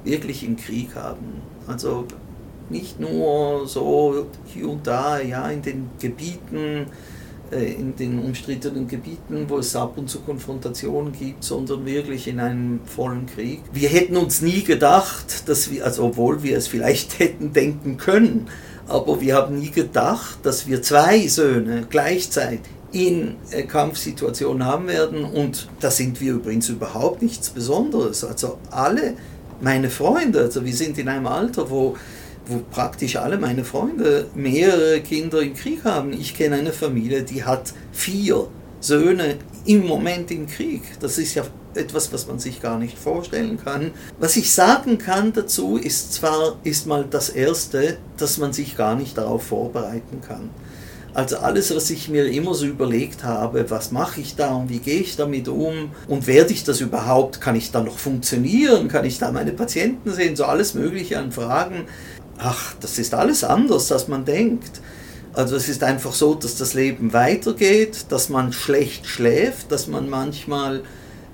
wirklich 0.04 0.44
im 0.44 0.56
Krieg 0.56 0.96
haben? 0.96 1.42
Also 1.68 2.06
nicht 2.70 3.00
nur 3.00 3.68
so 3.68 4.28
hier 4.46 4.70
und 4.70 4.88
da, 4.88 5.20
ja, 5.20 5.50
in 5.50 5.62
den 5.62 5.90
Gebieten, 6.00 6.88
in 7.54 7.96
den 7.96 8.20
umstrittenen 8.20 8.88
Gebieten, 8.88 9.46
wo 9.48 9.58
es 9.58 9.76
ab 9.76 9.98
und 9.98 10.10
zu 10.10 10.20
Konfrontationen 10.22 11.14
gibt, 11.14 11.44
sondern 11.44 11.86
wirklich 11.86 12.28
in 12.28 12.40
einem 12.40 12.82
vollen 12.86 13.26
Krieg. 13.26 13.62
Wir 13.72 13.90
hätten 13.90 14.18
uns 14.18 14.42
nie 14.42 14.64
gedacht, 14.64 15.48
dass 15.48 15.72
wir, 15.72 15.86
also 15.86 16.06
obwohl 16.06 16.44
wir 16.44 16.58
es 16.58 16.68
vielleicht 16.68 17.20
hätten 17.20 17.54
denken 17.54 17.98
können, 17.98 18.48
aber 18.88 19.22
wir 19.22 19.36
haben 19.36 19.60
nie 19.60 19.72
gedacht, 19.72 20.40
dass 20.44 20.68
wir 20.68 20.82
zwei 20.82 21.28
Söhne 21.28 21.86
gleichzeitig 21.90 22.62
in 22.92 23.36
äh, 23.52 23.64
Kampfsituationen 23.64 24.66
haben 24.66 24.88
werden 24.88 25.26
und 25.26 25.68
da 25.80 25.90
sind 25.90 26.22
wir 26.22 26.34
übrigens 26.34 26.70
überhaupt 26.70 27.22
nichts 27.22 27.50
Besonderes. 27.50 28.24
Also 28.24 28.60
alle 28.70 29.16
meine 29.62 29.90
Freunde, 29.90 30.42
also 30.42 30.64
wir 30.64 30.76
sind 30.76 30.98
in 30.98 31.08
einem 31.08 31.28
Alter, 31.28 31.70
wo 31.70 31.96
wo 32.46 32.62
praktisch 32.72 33.16
alle 33.16 33.38
meine 33.38 33.64
Freunde 33.64 34.28
mehrere 34.36 35.02
Kinder 35.02 35.42
im 35.42 35.54
Krieg 35.54 35.84
haben. 35.84 36.14
Ich 36.14 36.36
kenne 36.36 36.58
eine 36.58 36.74
Familie, 36.74 37.24
die 37.24 37.44
hat 37.44 37.74
vier 37.92 38.48
Söhne 38.80 39.38
im 39.66 39.86
Moment 39.86 40.30
im 40.32 40.48
Krieg. 40.48 40.82
Das 41.00 41.18
ist 41.18 41.36
ja 41.36 41.44
etwas, 41.76 42.12
was 42.14 42.28
man 42.28 42.40
sich 42.40 42.62
gar 42.62 42.78
nicht 42.78 42.98
vorstellen 42.98 43.58
kann. 43.64 43.92
Was 44.20 44.36
ich 44.36 44.52
sagen 44.52 44.98
kann 44.98 45.34
dazu 45.34 45.78
ist 45.78 46.14
zwar 46.14 46.58
ist 46.64 46.86
mal 46.86 47.06
das 47.10 47.30
erste, 47.30 47.98
dass 48.18 48.38
man 48.38 48.54
sich 48.54 48.78
gar 48.78 48.96
nicht 48.96 49.18
darauf 49.18 49.44
vorbereiten 49.44 50.22
kann. 50.22 50.50
Also 51.16 51.38
alles, 51.38 51.74
was 51.76 51.92
ich 51.92 52.10
mir 52.10 52.26
immer 52.26 52.56
so 52.56 52.66
überlegt 52.66 53.24
habe, 53.24 53.70
was 53.70 53.92
mache 53.92 54.20
ich 54.20 54.36
da 54.36 54.56
und 54.56 54.70
wie 54.70 54.80
gehe 54.80 55.00
ich 55.00 55.16
damit 55.16 55.48
um 55.48 55.92
und 56.08 56.26
werde 56.26 56.54
ich 56.54 56.64
das 56.64 56.82
überhaupt, 56.82 57.40
kann 57.40 57.56
ich 57.56 57.72
da 57.72 57.82
noch 57.82 58.00
funktionieren, 58.00 58.88
kann 58.88 59.06
ich 59.06 59.20
da 59.20 59.32
meine 59.32 59.52
Patienten 59.52 60.12
sehen, 60.12 60.36
so 60.36 60.46
alles 60.46 60.74
Mögliche 60.74 61.20
an 61.20 61.32
Fragen, 61.32 61.86
ach, 62.38 62.76
das 62.80 63.00
ist 63.00 63.14
alles 63.14 63.44
anders, 63.44 63.92
als 63.92 64.08
man 64.08 64.26
denkt. 64.26 64.82
Also 65.34 65.56
es 65.56 65.68
ist 65.68 65.84
einfach 65.84 66.14
so, 66.14 66.36
dass 66.36 66.58
das 66.58 66.74
Leben 66.76 67.12
weitergeht, 67.14 68.06
dass 68.10 68.30
man 68.30 68.54
schlecht 68.54 69.08
schläft, 69.08 69.72
dass 69.72 69.88
man 69.88 70.10
manchmal 70.10 70.84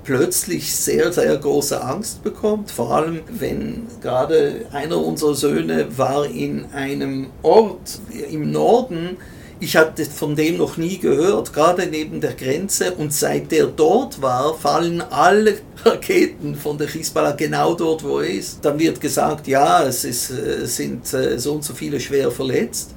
plötzlich 0.05 0.73
sehr, 0.73 1.11
sehr 1.11 1.37
große 1.37 1.83
Angst 1.83 2.23
bekommt, 2.23 2.71
vor 2.71 2.95
allem 2.95 3.21
wenn 3.29 3.87
gerade 4.01 4.65
einer 4.71 4.97
unserer 4.97 5.35
Söhne 5.35 5.97
war 5.97 6.25
in 6.25 6.65
einem 6.73 7.27
Ort 7.41 7.99
im 8.31 8.51
Norden, 8.51 9.17
ich 9.61 9.75
hatte 9.75 10.05
von 10.05 10.35
dem 10.35 10.57
noch 10.57 10.77
nie 10.77 10.97
gehört, 10.99 11.51
gerade 11.51 11.85
neben 11.87 12.21
der 12.21 12.33
Grenze. 12.33 12.93
Und 12.93 13.13
seit 13.13 13.51
der 13.51 13.67
dort 13.67 14.21
war, 14.21 14.53
fallen 14.53 15.01
alle 15.01 15.57
Raketen 15.83 16.55
von 16.55 16.77
der 16.77 16.87
Hisbollah 16.87 17.31
genau 17.31 17.73
dort, 17.75 18.03
wo 18.03 18.19
er 18.19 18.29
ist. 18.29 18.63
Dann 18.63 18.79
wird 18.79 19.01
gesagt, 19.01 19.47
ja, 19.47 19.83
es 19.83 20.05
ist, 20.05 20.31
äh, 20.31 20.65
sind 20.65 21.13
äh, 21.13 21.37
so 21.37 21.53
und 21.53 21.63
so 21.63 21.73
viele 21.73 21.99
schwer 21.99 22.31
verletzt. 22.31 22.91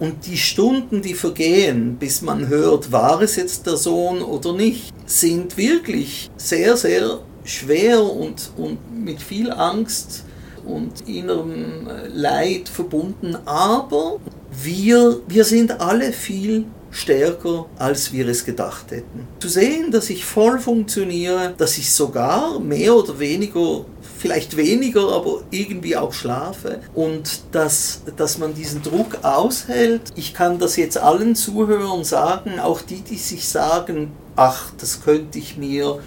Und 0.00 0.26
die 0.26 0.38
Stunden, 0.38 1.02
die 1.02 1.14
vergehen, 1.14 1.96
bis 1.96 2.22
man 2.22 2.48
hört, 2.48 2.90
war 2.90 3.20
es 3.20 3.36
jetzt 3.36 3.66
der 3.66 3.76
Sohn 3.76 4.22
oder 4.22 4.54
nicht, 4.54 4.92
sind 5.06 5.56
wirklich 5.58 6.30
sehr, 6.36 6.76
sehr 6.76 7.20
schwer 7.44 8.02
und, 8.02 8.50
und 8.56 8.78
mit 9.04 9.20
viel 9.20 9.50
Angst 9.50 10.24
und 10.64 11.06
innerem 11.06 11.86
äh, 11.86 12.08
Leid 12.08 12.68
verbunden. 12.68 13.36
Aber 13.44 14.18
wir, 14.50 15.20
wir 15.26 15.44
sind 15.44 15.80
alle 15.80 16.12
viel 16.12 16.64
stärker, 16.90 17.66
als 17.78 18.12
wir 18.12 18.28
es 18.28 18.44
gedacht 18.44 18.90
hätten. 18.90 19.26
Zu 19.38 19.48
sehen, 19.48 19.90
dass 19.92 20.10
ich 20.10 20.24
voll 20.24 20.58
funktioniere, 20.58 21.54
dass 21.56 21.78
ich 21.78 21.92
sogar 21.92 22.58
mehr 22.58 22.94
oder 22.94 23.18
weniger, 23.18 23.84
vielleicht 24.18 24.56
weniger, 24.56 25.12
aber 25.12 25.42
irgendwie 25.50 25.96
auch 25.96 26.12
schlafe 26.12 26.80
und 26.94 27.42
dass, 27.52 28.02
dass 28.16 28.38
man 28.38 28.54
diesen 28.54 28.82
Druck 28.82 29.18
aushält. 29.22 30.02
Ich 30.16 30.34
kann 30.34 30.58
das 30.58 30.76
jetzt 30.76 30.98
allen 30.98 31.36
Zuhörern 31.36 32.04
sagen, 32.04 32.58
auch 32.58 32.82
die, 32.82 33.02
die 33.02 33.16
sich 33.16 33.48
sagen, 33.48 34.10
ach, 34.36 34.72
das 34.78 35.02
könnte 35.02 35.38
ich 35.38 35.56
mir, 35.56 36.00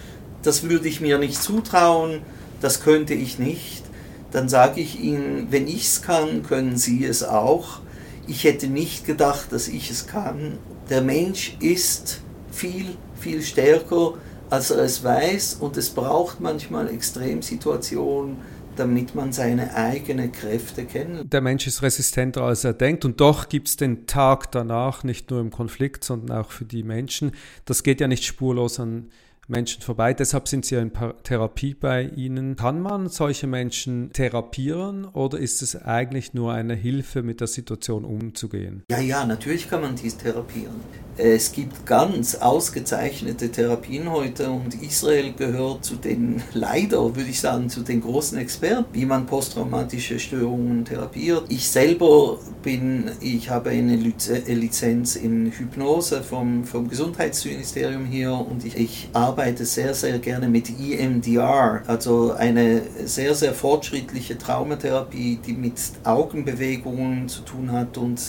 das 0.43 0.63
würde 0.63 0.89
ich 0.89 0.99
mir 0.99 1.17
nicht 1.17 1.41
zutrauen, 1.41 2.21
das 2.61 2.81
könnte 2.81 3.13
ich 3.13 3.39
nicht. 3.39 3.83
Dann 4.31 4.49
sage 4.49 4.81
ich 4.81 4.99
Ihnen, 4.99 5.47
wenn 5.51 5.67
ich 5.67 5.85
es 5.85 6.01
kann, 6.01 6.43
können 6.43 6.75
Sie 6.75 7.05
es 7.05 7.23
auch 7.23 7.79
ich 8.27 8.43
hätte 8.43 8.67
nicht 8.67 9.05
gedacht, 9.05 9.51
dass 9.51 9.67
ich 9.67 9.89
es 9.89 10.07
kann. 10.07 10.57
Der 10.89 11.01
Mensch 11.01 11.57
ist 11.59 12.21
viel, 12.51 12.95
viel 13.15 13.41
stärker, 13.41 14.13
als 14.49 14.71
er 14.71 14.83
es 14.83 15.03
weiß 15.03 15.55
und 15.59 15.77
es 15.77 15.89
braucht 15.89 16.39
manchmal 16.39 16.89
Extremsituationen, 16.89 18.37
damit 18.75 19.15
man 19.15 19.31
seine 19.31 19.75
eigenen 19.75 20.31
Kräfte 20.31 20.85
kennt. 20.85 21.31
Der 21.31 21.41
Mensch 21.41 21.67
ist 21.67 21.81
resistenter, 21.81 22.43
als 22.43 22.63
er 22.63 22.73
denkt 22.73 23.05
und 23.05 23.19
doch 23.21 23.49
gibt 23.49 23.67
es 23.67 23.77
den 23.77 24.07
Tag 24.07 24.51
danach, 24.51 25.03
nicht 25.03 25.29
nur 25.29 25.39
im 25.39 25.51
Konflikt, 25.51 26.03
sondern 26.03 26.37
auch 26.37 26.51
für 26.51 26.65
die 26.65 26.83
Menschen. 26.83 27.31
Das 27.65 27.83
geht 27.83 28.01
ja 28.01 28.07
nicht 28.07 28.23
spurlos 28.23 28.79
an 28.79 29.09
Menschen 29.47 29.81
vorbei. 29.81 30.13
Deshalb 30.13 30.47
sind 30.47 30.65
sie 30.65 30.75
ja 30.75 30.81
in 30.81 30.91
Therapie 31.23 31.73
bei 31.73 32.03
Ihnen. 32.03 32.55
Kann 32.55 32.81
man 32.81 33.09
solche 33.09 33.45
Menschen 33.45 34.11
therapieren 34.13 35.05
oder 35.05 35.37
ist 35.37 35.61
es 35.61 35.75
eigentlich 35.75 36.33
nur 36.33 36.53
eine 36.53 36.75
Hilfe, 36.75 37.23
mit 37.23 37.41
der 37.41 37.47
Situation 37.47 38.05
umzugehen? 38.05 38.83
Ja, 38.89 38.99
ja, 38.99 39.25
natürlich 39.25 39.69
kann 39.69 39.81
man 39.81 39.95
dies 39.95 40.17
therapieren. 40.17 40.75
Es 41.15 41.51
gibt 41.51 41.85
ganz 41.85 42.33
ausgezeichnete 42.33 43.51
Therapien 43.51 44.09
heute 44.09 44.49
und 44.49 44.81
Israel 44.81 45.33
gehört 45.33 45.85
zu 45.85 45.95
den, 45.95 46.41
leider 46.53 47.15
würde 47.15 47.29
ich 47.29 47.39
sagen, 47.39 47.69
zu 47.69 47.81
den 47.81 48.01
großen 48.01 48.37
Experten, 48.39 48.85
wie 48.93 49.05
man 49.05 49.27
posttraumatische 49.27 50.17
Störungen 50.17 50.85
therapiert. 50.85 51.43
Ich 51.49 51.69
selber 51.69 52.39
bin, 52.63 53.11
ich 53.21 53.51
habe 53.51 53.69
eine 53.69 53.95
Lizenz 53.95 55.15
in 55.15 55.51
Hypnose 55.51 56.23
vom, 56.23 56.63
vom 56.63 56.87
Gesundheitsministerium 56.87 58.05
hier 58.05 58.33
und 58.33 58.65
ich, 58.65 58.75
ich 58.75 59.09
arbeite 59.13 59.32
sehr, 59.65 59.93
sehr 59.93 60.19
gerne 60.19 60.47
mit 60.47 60.69
EMDR, 60.69 61.83
also 61.87 62.33
eine 62.33 62.81
sehr, 63.05 63.35
sehr 63.35 63.53
fortschrittliche 63.53 64.37
Traumatherapie, 64.37 65.39
die 65.45 65.53
mit 65.53 65.73
Augenbewegungen 66.03 67.27
zu 67.27 67.41
tun 67.41 67.71
hat 67.71 67.97
und 67.97 68.19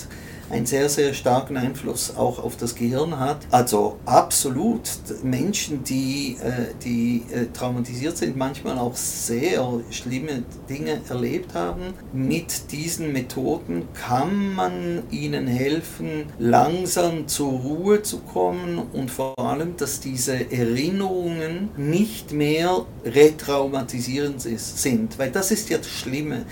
einen 0.51 0.67
sehr, 0.67 0.89
sehr 0.89 1.15
starken 1.15 1.57
Einfluss 1.57 2.17
auch 2.17 2.43
auf 2.43 2.57
das 2.57 2.75
Gehirn 2.75 3.19
hat. 3.19 3.39
Also 3.51 3.99
absolut 4.05 4.81
Menschen, 5.23 5.85
die, 5.85 6.37
äh, 6.43 6.75
die 6.85 7.25
äh, 7.33 7.47
traumatisiert 7.53 8.17
sind, 8.17 8.37
manchmal 8.37 8.79
auch 8.79 8.97
sehr 8.97 9.81
schlimme 9.91 10.45
Dinge 10.69 11.01
erlebt 11.09 11.55
haben. 11.55 11.95
Mit 12.13 12.73
diesen 12.73 13.13
Methoden 13.13 13.89
kann 13.95 14.55
man 14.55 15.03
ihnen 15.11 15.47
helfen, 15.47 16.27
langsam 16.39 17.27
zur 17.29 17.53
Ruhe 17.53 18.03
zu 18.03 18.19
kommen 18.19 18.79
und 18.93 19.11
vor 19.11 19.39
allem, 19.39 19.77
dass 19.77 20.01
diese 20.01 20.51
Erinnerungen 20.51 21.71
nicht 21.77 22.33
mehr 22.33 22.85
retraumatisierend 23.05 24.41
sind. 24.41 25.19
Weil 25.19 25.31
das 25.31 25.51
ist 25.51 25.71
ja 25.71 25.79
das 25.79 25.89
Schlimme. 25.89 26.45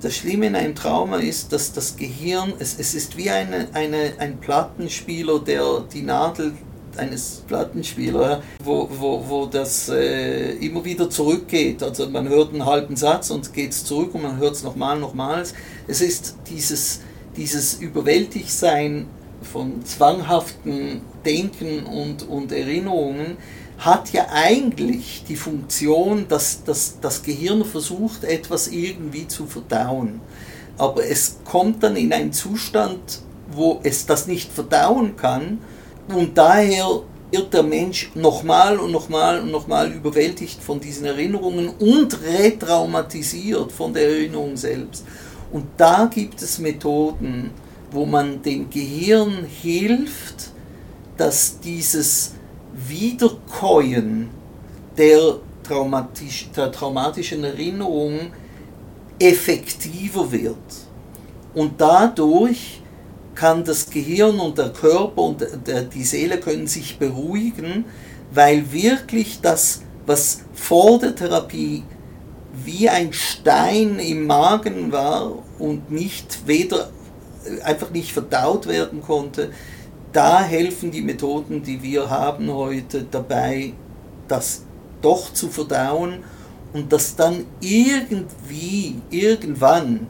Das 0.00 0.16
Schlimme 0.16 0.46
in 0.46 0.56
einem 0.56 0.74
Trauma 0.74 1.18
ist, 1.18 1.52
dass 1.52 1.72
das 1.72 1.96
Gehirn, 1.96 2.54
es, 2.58 2.78
es 2.78 2.94
ist 2.94 3.18
wie 3.18 3.28
eine, 3.28 3.68
eine, 3.74 4.14
ein 4.18 4.38
Plattenspieler, 4.38 5.40
der 5.40 5.84
die 5.92 6.00
Nadel 6.02 6.52
eines 6.96 7.42
Plattenspielers, 7.46 8.42
wo, 8.64 8.88
wo, 8.90 9.24
wo 9.28 9.46
das 9.46 9.90
äh, 9.90 10.52
immer 10.54 10.84
wieder 10.84 11.10
zurückgeht. 11.10 11.82
Also 11.82 12.08
man 12.08 12.28
hört 12.28 12.52
einen 12.52 12.64
halben 12.64 12.96
Satz 12.96 13.30
und 13.30 13.52
geht 13.52 13.72
es 13.72 13.84
zurück 13.84 14.14
und 14.14 14.22
man 14.22 14.38
hört 14.38 14.54
es 14.54 14.62
nochmal, 14.62 14.98
nochmals. 14.98 15.54
Es 15.86 16.00
ist 16.00 16.36
dieses, 16.48 17.00
dieses 17.36 17.74
Überwältigtsein 17.74 19.06
von 19.42 19.84
zwanghaften 19.84 21.02
Denken 21.24 21.84
und, 21.84 22.26
und 22.28 22.52
Erinnerungen, 22.52 23.36
hat 23.80 24.12
ja 24.12 24.26
eigentlich 24.30 25.24
die 25.26 25.36
Funktion, 25.36 26.26
dass, 26.28 26.64
dass 26.64 27.00
das 27.00 27.22
Gehirn 27.22 27.64
versucht, 27.64 28.24
etwas 28.24 28.68
irgendwie 28.68 29.26
zu 29.26 29.46
verdauen. 29.46 30.20
Aber 30.76 31.04
es 31.04 31.38
kommt 31.44 31.82
dann 31.82 31.96
in 31.96 32.12
einen 32.12 32.32
Zustand, 32.32 33.22
wo 33.50 33.80
es 33.82 34.06
das 34.06 34.26
nicht 34.26 34.52
verdauen 34.52 35.16
kann 35.16 35.58
und 36.08 36.36
daher 36.36 37.02
wird 37.30 37.54
der 37.54 37.62
Mensch 37.62 38.10
nochmal 38.14 38.78
und 38.78 38.92
nochmal 38.92 39.40
und 39.40 39.50
nochmal 39.50 39.92
überwältigt 39.92 40.62
von 40.62 40.80
diesen 40.80 41.06
Erinnerungen 41.06 41.68
und 41.68 42.20
retraumatisiert 42.22 43.72
von 43.72 43.94
der 43.94 44.08
Erinnerung 44.08 44.56
selbst. 44.56 45.04
Und 45.52 45.64
da 45.76 46.06
gibt 46.12 46.42
es 46.42 46.58
Methoden, 46.58 47.50
wo 47.92 48.04
man 48.04 48.42
dem 48.42 48.68
Gehirn 48.68 49.44
hilft, 49.44 50.50
dass 51.16 51.60
dieses 51.60 52.32
Wiederkäuen 52.74 54.30
der, 54.96 55.36
traumatisch, 55.62 56.50
der 56.54 56.70
traumatischen 56.72 57.44
Erinnerung 57.44 58.32
effektiver 59.18 60.30
wird. 60.32 60.56
Und 61.54 61.80
dadurch 61.80 62.80
kann 63.34 63.64
das 63.64 63.88
Gehirn 63.88 64.38
und 64.38 64.58
der 64.58 64.70
Körper 64.70 65.22
und 65.22 65.46
die 65.94 66.04
Seele 66.04 66.38
können 66.38 66.66
sich 66.66 66.98
beruhigen, 66.98 67.84
weil 68.32 68.70
wirklich 68.72 69.40
das, 69.40 69.82
was 70.06 70.42
vor 70.52 70.98
der 70.98 71.14
Therapie 71.14 71.82
wie 72.64 72.88
ein 72.88 73.12
Stein 73.12 73.98
im 73.98 74.26
Magen 74.26 74.92
war 74.92 75.32
und 75.58 75.90
nicht 75.90 76.46
weder 76.46 76.90
einfach 77.64 77.90
nicht 77.90 78.12
verdaut 78.12 78.66
werden 78.66 79.02
konnte, 79.02 79.50
da 80.12 80.42
helfen 80.42 80.90
die 80.90 81.02
Methoden, 81.02 81.62
die 81.62 81.82
wir 81.82 82.10
haben 82.10 82.52
heute 82.52 83.04
dabei, 83.10 83.72
das 84.28 84.62
doch 85.02 85.32
zu 85.32 85.48
verdauen 85.48 86.24
und 86.72 86.92
das 86.92 87.16
dann 87.16 87.46
irgendwie, 87.60 88.96
irgendwann 89.10 90.06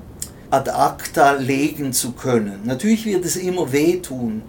ad 0.51 0.71
acta 0.71 1.33
legen 1.33 1.93
zu 1.93 2.13
können. 2.13 2.61
Natürlich 2.65 3.07
wird 3.07 3.25
es 3.25 3.37
immer 3.37 3.73
wehtun, 3.73 4.43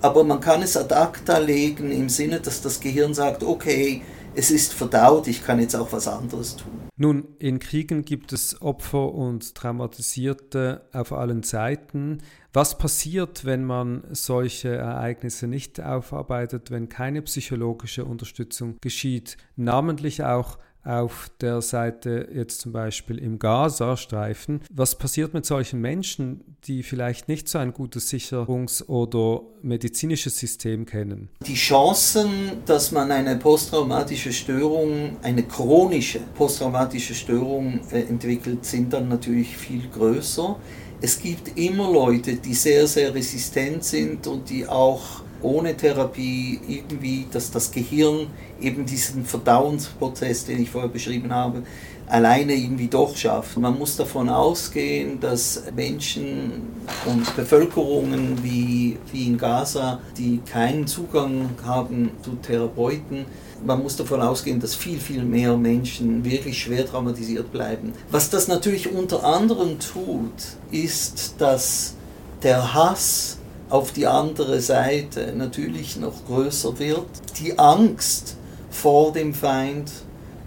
aber 0.00 0.24
man 0.24 0.40
kann 0.40 0.62
es 0.62 0.76
ad 0.76 0.94
acta 0.94 1.38
legen 1.38 1.92
im 1.92 2.08
Sinne, 2.08 2.40
dass 2.40 2.62
das 2.62 2.80
Gehirn 2.80 3.14
sagt, 3.14 3.42
okay, 3.42 4.02
es 4.34 4.50
ist 4.50 4.72
verdaut, 4.72 5.28
ich 5.28 5.44
kann 5.44 5.60
jetzt 5.60 5.76
auch 5.76 5.92
was 5.92 6.08
anderes 6.08 6.56
tun. 6.56 6.81
Nun, 7.02 7.34
in 7.40 7.58
Kriegen 7.58 8.04
gibt 8.04 8.32
es 8.32 8.62
Opfer 8.62 9.12
und 9.12 9.56
Traumatisierte 9.56 10.82
auf 10.92 11.12
allen 11.12 11.42
Seiten. 11.42 12.18
Was 12.52 12.78
passiert, 12.78 13.44
wenn 13.44 13.64
man 13.64 14.04
solche 14.12 14.76
Ereignisse 14.76 15.48
nicht 15.48 15.80
aufarbeitet, 15.80 16.70
wenn 16.70 16.88
keine 16.88 17.22
psychologische 17.22 18.04
Unterstützung 18.04 18.76
geschieht, 18.80 19.36
namentlich 19.56 20.22
auch 20.22 20.58
auf 20.84 21.30
der 21.40 21.62
Seite 21.62 22.28
jetzt 22.34 22.60
zum 22.60 22.72
Beispiel 22.72 23.18
im 23.18 23.38
Gaza-Streifen. 23.38 24.60
Was 24.72 24.96
passiert 24.96 25.32
mit 25.32 25.46
solchen 25.46 25.80
Menschen, 25.80 26.56
die 26.64 26.82
vielleicht 26.82 27.28
nicht 27.28 27.48
so 27.48 27.58
ein 27.58 27.72
gutes 27.72 28.12
Sicherungs- 28.12 28.86
oder 28.88 29.42
medizinisches 29.62 30.38
System 30.38 30.84
kennen? 30.86 31.28
Die 31.46 31.54
Chancen, 31.54 32.28
dass 32.66 32.90
man 32.90 33.12
eine 33.12 33.36
posttraumatische 33.36 34.32
Störung, 34.32 35.16
eine 35.22 35.44
chronische 35.44 36.20
posttraumatische 36.34 37.14
Störung 37.14 37.80
äh, 37.90 38.00
entwickelt, 38.00 38.64
sind 38.64 38.92
dann 38.92 39.08
natürlich 39.08 39.56
viel 39.56 39.88
größer. 39.88 40.56
Es 41.00 41.20
gibt 41.20 41.58
immer 41.58 41.90
Leute, 41.90 42.36
die 42.36 42.54
sehr, 42.54 42.86
sehr 42.86 43.14
resistent 43.14 43.84
sind 43.84 44.26
und 44.26 44.48
die 44.48 44.66
auch 44.66 45.22
ohne 45.42 45.76
Therapie 45.76 46.60
irgendwie, 46.68 47.26
dass 47.30 47.50
das 47.50 47.70
Gehirn 47.70 48.28
eben 48.60 48.86
diesen 48.86 49.24
Verdauungsprozess, 49.24 50.44
den 50.44 50.62
ich 50.62 50.70
vorher 50.70 50.90
beschrieben 50.90 51.32
habe, 51.32 51.62
alleine 52.06 52.54
irgendwie 52.54 52.88
doch 52.88 53.16
schafft. 53.16 53.56
Man 53.56 53.78
muss 53.78 53.96
davon 53.96 54.28
ausgehen, 54.28 55.18
dass 55.20 55.62
Menschen 55.74 56.62
und 57.06 57.34
Bevölkerungen 57.36 58.42
wie, 58.42 58.98
wie 59.10 59.26
in 59.28 59.38
Gaza, 59.38 60.00
die 60.18 60.40
keinen 60.44 60.86
Zugang 60.86 61.50
haben 61.64 62.10
zu 62.22 62.32
Therapeuten, 62.36 63.24
man 63.64 63.82
muss 63.82 63.96
davon 63.96 64.20
ausgehen, 64.20 64.60
dass 64.60 64.74
viel, 64.74 64.98
viel 64.98 65.22
mehr 65.22 65.56
Menschen 65.56 66.24
wirklich 66.24 66.60
schwer 66.60 66.86
traumatisiert 66.86 67.52
bleiben. 67.52 67.92
Was 68.10 68.28
das 68.28 68.48
natürlich 68.48 68.92
unter 68.92 69.24
anderem 69.24 69.78
tut, 69.78 70.32
ist, 70.70 71.36
dass 71.38 71.94
der 72.42 72.74
Hass 72.74 73.38
auf 73.72 73.90
die 73.90 74.06
andere 74.06 74.60
Seite 74.60 75.32
natürlich 75.34 75.96
noch 75.96 76.26
größer 76.26 76.78
wird, 76.78 77.06
die 77.40 77.58
Angst 77.58 78.36
vor 78.70 79.14
dem 79.14 79.32
Feind 79.32 79.90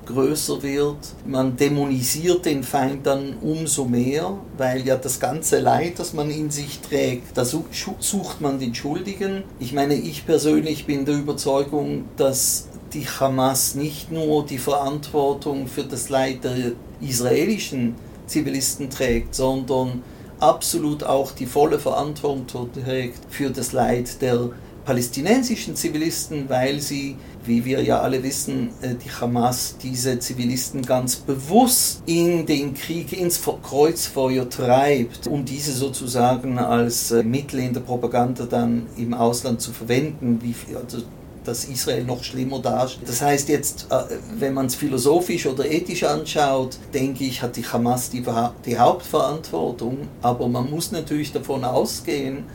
größer 0.06 0.62
wird, 0.62 0.98
man 1.26 1.58
dämonisiert 1.58 2.46
den 2.46 2.62
Feind 2.62 3.08
dann 3.08 3.38
umso 3.42 3.86
mehr, 3.86 4.38
weil 4.60 4.86
ja 4.86 4.96
das 4.96 5.20
ganze 5.20 5.60
Leid, 5.60 5.98
das 5.98 6.14
man 6.14 6.30
in 6.30 6.52
sich 6.52 6.82
trägt, 6.82 7.36
da 7.36 7.44
sucht 7.46 8.42
man 8.42 8.60
den 8.60 8.76
Schuldigen. 8.76 9.42
Ich 9.60 9.74
meine, 9.74 9.96
ich 9.96 10.28
persönlich 10.28 10.86
bin 10.86 11.06
der 11.06 11.16
Überzeugung, 11.16 12.06
dass 12.18 12.68
die 12.94 13.08
Hamas 13.08 13.74
nicht 13.74 14.12
nur 14.12 14.46
die 14.46 14.60
Verantwortung 14.60 15.66
für 15.66 15.84
das 15.84 16.10
Leid 16.10 16.44
der 16.44 16.74
israelischen 17.02 17.96
Zivilisten 18.28 18.92
trägt, 18.92 19.34
sondern 19.34 20.04
absolut 20.39 21.04
auch 21.04 21.32
die 21.32 21.45
volle 21.45 21.80
Verantwortung 21.80 22.71
trägt 22.74 23.19
für 23.30 23.50
das 23.50 23.71
Leid 23.71 24.21
der 24.21 24.50
palästinensischen 24.86 25.76
Zivilisten, 25.76 26.48
weil 26.48 26.80
sie, 26.80 27.15
wie 27.43 27.65
wir 27.65 27.82
ja 27.84 28.02
alle 28.02 28.24
wissen, 28.24 28.69
äh, 28.82 28.93
die 28.93 29.10
Hamas 29.10 29.78
diese 29.82 30.19
Zivilisten 30.19 30.84
ganz 30.84 31.15
bewusst 31.15 32.04
in 32.06 32.45
den 32.45 32.76
Krieg 32.76 33.12
ins 33.12 33.41
Kreuzfeuer 33.41 34.48
treibt, 34.48 35.28
um 35.28 35.43
diese 35.43 35.74
sozusagen 35.74 36.60
als 36.60 37.12
äh, 37.12 37.24
Mittel 37.24 37.60
in 37.60 37.74
der 37.74 37.82
Propaganda 37.82 38.45
dann 38.45 38.86
im 38.95 39.13
Ausland 39.13 39.60
zu 39.60 39.74
verwenden, 39.74 40.39
wie, 40.43 40.56
also 40.76 41.00
dass 41.45 41.65
Israel 41.65 42.03
noch 42.03 42.23
schlimmer 42.23 42.60
dasteht. 42.60 43.08
Das 43.08 43.21
heißt 43.21 43.49
jetzt, 43.49 43.88
äh, 43.89 44.03
wenn 44.38 44.53
man 44.53 44.65
es 44.65 44.75
philosophisch 44.75 45.45
oder 45.45 45.69
ethisch 45.69 46.03
anschaut, 46.03 46.77
denke 46.93 47.23
ich, 47.23 47.41
hat 47.41 47.55
die 47.55 47.65
Hamas 47.65 48.10
die, 48.10 48.23
die 48.65 48.77
Hauptverantwortung, 48.77 50.08
aber 50.21 50.47
man 50.47 50.69
muss 50.69 50.91
natürlich 50.91 51.31
davon 51.31 51.63
ausgehen, 51.63 52.45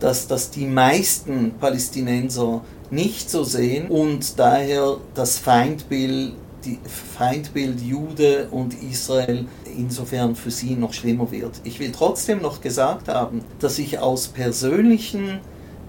dass, 0.00 0.26
dass 0.26 0.50
die 0.50 0.66
meisten 0.66 1.52
Palästinenser 1.60 2.62
nicht 2.90 3.30
so 3.30 3.44
sehen 3.44 3.88
und 3.88 4.38
daher 4.38 4.96
das 5.14 5.38
Feindbild, 5.38 6.32
die 6.64 6.78
Feindbild 7.16 7.80
Jude 7.80 8.48
und 8.50 8.74
Israel 8.82 9.46
insofern 9.76 10.34
für 10.34 10.50
sie 10.50 10.74
noch 10.74 10.92
schlimmer 10.92 11.30
wird. 11.30 11.60
Ich 11.64 11.78
will 11.78 11.92
trotzdem 11.92 12.42
noch 12.42 12.60
gesagt 12.60 13.08
haben, 13.08 13.42
dass 13.60 13.78
ich 13.78 13.98
aus 13.98 14.28
persönlichen 14.28 15.40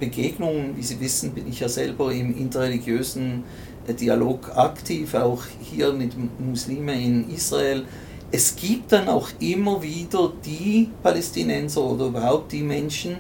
Begegnungen, 0.01 0.75
wie 0.75 0.81
Sie 0.81 0.99
wissen, 0.99 1.31
bin 1.31 1.47
ich 1.47 1.59
ja 1.59 1.69
selber 1.69 2.11
im 2.11 2.35
interreligiösen 2.35 3.43
Dialog 3.87 4.57
aktiv, 4.57 5.13
auch 5.13 5.43
hier 5.61 5.93
mit 5.93 6.13
Muslimen 6.39 6.99
in 6.99 7.29
Israel. 7.29 7.85
Es 8.31 8.55
gibt 8.55 8.91
dann 8.91 9.07
auch 9.07 9.29
immer 9.39 9.81
wieder 9.81 10.33
die 10.43 10.89
Palästinenser 11.03 11.83
oder 11.83 12.07
überhaupt 12.07 12.51
die 12.51 12.63
Menschen, 12.63 13.17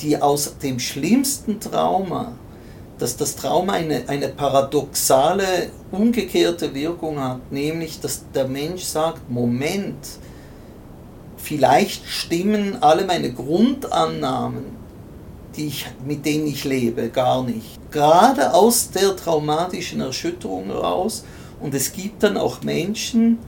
die 0.00 0.20
aus 0.20 0.58
dem 0.58 0.80
schlimmsten 0.80 1.60
Trauma, 1.60 2.32
dass 2.98 3.16
das 3.16 3.36
Trauma 3.36 3.74
eine, 3.74 4.08
eine 4.08 4.28
paradoxale, 4.28 5.70
umgekehrte 5.92 6.74
Wirkung 6.74 7.20
hat, 7.20 7.52
nämlich 7.52 8.00
dass 8.00 8.24
der 8.34 8.48
Mensch 8.48 8.82
sagt, 8.82 9.30
Moment, 9.30 10.18
vielleicht 11.36 12.04
stimmen 12.06 12.82
alle 12.82 13.04
meine 13.04 13.32
Grundannahmen, 13.32 14.85
die 15.56 15.66
ich, 15.66 15.86
mit 16.06 16.24
denen 16.24 16.46
ich 16.46 16.64
lebe, 16.64 17.08
gar 17.08 17.42
nicht. 17.42 17.78
Gerade 17.90 18.52
aus 18.52 18.90
der 18.90 19.16
traumatischen 19.16 20.00
Erschütterung 20.00 20.66
heraus. 20.66 21.24
Und 21.60 21.74
es 21.74 21.92
gibt 21.92 22.22
dann 22.22 22.36
auch 22.36 22.62
Menschen, 22.62 23.38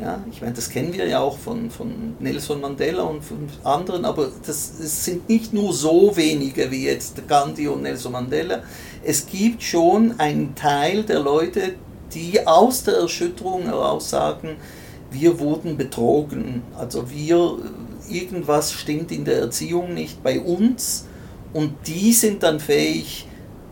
ja, 0.00 0.22
ich 0.30 0.40
meine, 0.40 0.54
das 0.54 0.70
kennen 0.70 0.92
wir 0.92 1.06
ja 1.06 1.20
auch 1.20 1.36
von, 1.38 1.70
von 1.70 2.14
Nelson 2.20 2.60
Mandela 2.60 3.02
und 3.02 3.22
von 3.22 3.48
anderen, 3.64 4.04
aber 4.04 4.30
das, 4.46 4.72
das 4.80 5.04
sind 5.04 5.28
nicht 5.28 5.52
nur 5.52 5.72
so 5.72 6.16
wenige 6.16 6.70
wie 6.70 6.86
jetzt 6.86 7.26
Gandhi 7.26 7.68
und 7.68 7.82
Nelson 7.82 8.12
Mandela. 8.12 8.62
Es 9.04 9.26
gibt 9.26 9.62
schon 9.62 10.18
einen 10.18 10.54
Teil 10.54 11.02
der 11.02 11.20
Leute, 11.20 11.74
die 12.14 12.46
aus 12.46 12.84
der 12.84 12.94
Erschütterung 12.94 13.64
heraus 13.64 14.10
sagen, 14.10 14.56
wir 15.10 15.38
wurden 15.40 15.76
betrogen. 15.76 16.62
Also 16.76 17.10
wir, 17.10 17.58
irgendwas 18.08 18.72
stimmt 18.72 19.10
in 19.12 19.24
der 19.24 19.40
Erziehung 19.40 19.94
nicht 19.94 20.22
bei 20.22 20.40
uns 20.40 21.07
und 21.52 21.74
die 21.86 22.12
sind 22.12 22.42
dann 22.42 22.60
fähig, 22.60 23.26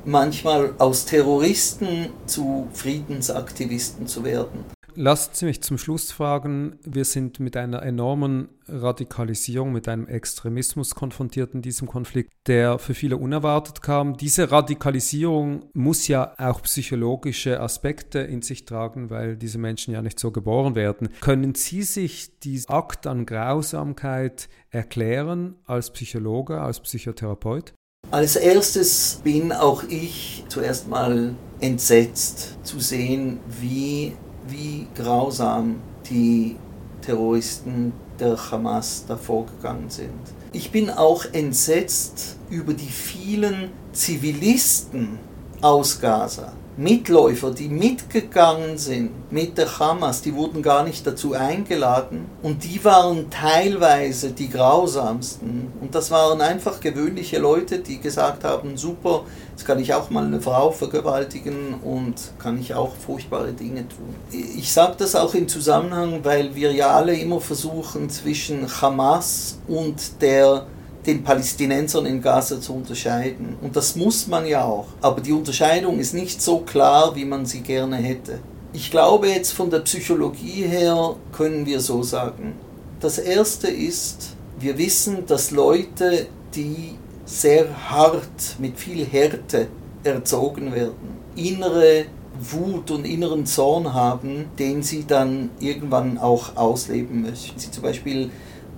manchmal 0.05 0.75
aus 0.79 1.05
Terroristen 1.05 2.11
zu 2.27 2.69
Friedensaktivisten 2.73 4.07
zu 4.07 4.25
werden. 4.25 4.76
Lassen 4.99 5.31
Sie 5.35 5.45
mich 5.45 5.63
zum 5.63 5.77
Schluss 5.77 6.11
fragen, 6.11 6.79
wir 6.83 7.05
sind 7.05 7.39
mit 7.39 7.55
einer 7.55 7.83
enormen 7.83 8.49
Radikalisierung, 8.67 9.71
mit 9.71 9.89
einem 9.89 10.09
Extremismus 10.09 10.95
konfrontiert 10.95 11.53
in 11.53 11.61
diesem 11.61 11.87
Konflikt, 11.87 12.33
der 12.47 12.79
für 12.79 12.95
viele 12.95 13.19
unerwartet 13.19 13.83
kam. 13.83 14.17
Diese 14.17 14.51
Radikalisierung 14.51 15.67
muss 15.75 16.09
ja 16.09 16.33
auch 16.39 16.63
psychologische 16.63 17.61
Aspekte 17.61 18.21
in 18.21 18.41
sich 18.41 18.65
tragen, 18.65 19.11
weil 19.11 19.37
diese 19.37 19.59
Menschen 19.59 19.93
ja 19.93 20.01
nicht 20.01 20.19
so 20.19 20.31
geboren 20.31 20.75
werden. 20.75 21.11
Können 21.21 21.55
Sie 21.55 21.83
sich 21.83 22.39
diesen 22.39 22.71
Akt 22.71 23.07
an 23.07 23.27
Grausamkeit 23.27 24.49
erklären 24.71 25.57
als 25.67 25.91
Psychologe, 25.91 26.63
als 26.63 26.81
Psychotherapeut? 26.81 27.75
Als 28.11 28.37
erstes 28.37 29.21
bin 29.23 29.53
auch 29.53 29.83
ich 29.83 30.45
zuerst 30.49 30.89
mal 30.89 31.35
entsetzt 31.61 32.57
zu 32.63 32.81
sehen, 32.81 33.41
wie 33.61 34.15
wie 34.49 34.87
grausam 34.95 35.77
die 36.09 36.57
Terroristen 37.03 37.93
der 38.19 38.37
Hamas 38.51 39.05
davor 39.07 39.47
gegangen 39.47 39.91
sind. 39.91 40.11
Ich 40.53 40.71
bin 40.71 40.91
auch 40.91 41.25
entsetzt 41.33 42.37
über 42.51 42.73
die 42.73 42.89
vielen 42.89 43.71
Zivilisten 43.93 45.19
aus 45.61 46.01
Gaza, 46.01 46.53
Mitläufer, 46.79 47.53
die 47.53 47.71
mitgegangen 47.71 48.77
sind 48.77 49.33
mit 49.33 49.57
der 49.57 49.79
Hamas, 49.79 50.21
die 50.21 50.35
wurden 50.35 50.61
gar 50.62 50.85
nicht 50.85 51.07
dazu 51.07 51.33
eingeladen 51.33 52.27
und 52.43 52.65
die 52.65 52.85
waren 52.85 53.31
teilweise 53.31 54.33
die 54.33 54.51
grausamsten. 54.51 55.73
Und 55.81 55.95
das 55.95 56.11
waren 56.11 56.43
einfach 56.43 56.81
gewöhnliche 56.81 57.39
Leute, 57.39 57.79
die 57.79 57.99
gesagt 57.99 58.45
haben, 58.45 58.77
super, 58.77 59.25
jetzt 59.53 59.65
kann 59.65 59.79
ich 59.79 59.95
auch 59.95 60.11
mal 60.11 60.27
eine 60.27 60.43
Frau 60.43 60.71
vergewaltigen 60.71 61.77
und 61.83 62.33
kann 62.39 62.59
ich 62.59 62.75
auch 62.75 62.95
furchtbare 62.95 63.55
Dinge 63.55 63.87
tun. 63.89 64.15
Ich 64.31 64.71
sage 64.71 64.97
das 64.99 65.15
auch 65.15 65.35
im 65.35 65.49
Zusammenhang, 65.49 66.21
weil 66.25 66.55
wir 66.55 66.73
ja 66.73 66.91
alle 66.91 67.17
immer 67.17 67.41
versuchen, 67.41 68.11
zwischen 68.11 68.67
Hamas 68.83 69.59
und 69.67 70.21
der 70.21 70.67
den 71.07 71.23
Palästinensern 71.23 72.07
in 72.07 72.21
Gaza 72.21 72.61
zu 72.61 72.75
unterscheiden. 72.75 73.57
Und 73.62 73.77
das 73.77 73.97
muss 73.97 74.27
man 74.27 74.47
ja 74.47 74.64
auch. 74.64 74.87
Aber 75.01 75.21
die 75.21 75.33
Unterscheidung 75.33 75.99
ist 75.99 76.14
nicht 76.14 76.42
so 76.42 76.59
klar, 76.59 77.14
wie 77.14 77.25
man 77.25 77.47
sie 77.47 77.61
gerne 77.61 77.97
hätte. 77.97 78.40
Ich 78.73 78.90
glaube 78.90 79.29
jetzt 79.29 79.53
von 79.53 79.71
der 79.71 79.81
Psychologie 79.81 80.64
her 80.64 81.14
können 81.33 81.64
wir 81.64 81.81
so 81.81 82.03
sagen. 82.03 82.55
Das 83.01 83.19
Erste 83.19 83.69
ist, 83.69 84.37
wir 84.59 84.77
wissen, 84.79 85.27
dass 85.27 85.51
Leute, 85.51 86.27
die 86.55 86.97
sehr 87.25 87.90
hart, 87.90 88.57
mit 88.59 88.79
viel 88.79 89.05
Härte 89.05 89.69
erzogen 90.03 90.75
werden, 90.75 91.16
innere 91.37 92.07
Wut 92.38 92.90
und 92.90 93.05
inneren 93.07 93.47
Zorn 93.47 93.92
haben, 93.95 94.47
den 94.59 94.83
sie 94.83 95.07
dann 95.07 95.51
irgendwann 95.61 96.19
auch 96.19 96.57
ausleben 96.57 97.23
möchten. 97.23 97.59
Sie 97.59 97.71
zum 97.71 97.83
Beispiel 97.83 98.31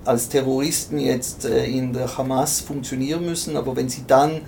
als 0.04 0.28
Terroristen 0.28 0.98
jetzt 0.98 1.44
äh, 1.44 1.66
in 1.66 1.92
der 1.92 2.16
Hamas 2.16 2.60
funktionieren 2.60 3.24
müssen, 3.24 3.56
aber 3.56 3.76
wenn 3.76 3.88
sie 3.88 4.04
dann 4.06 4.40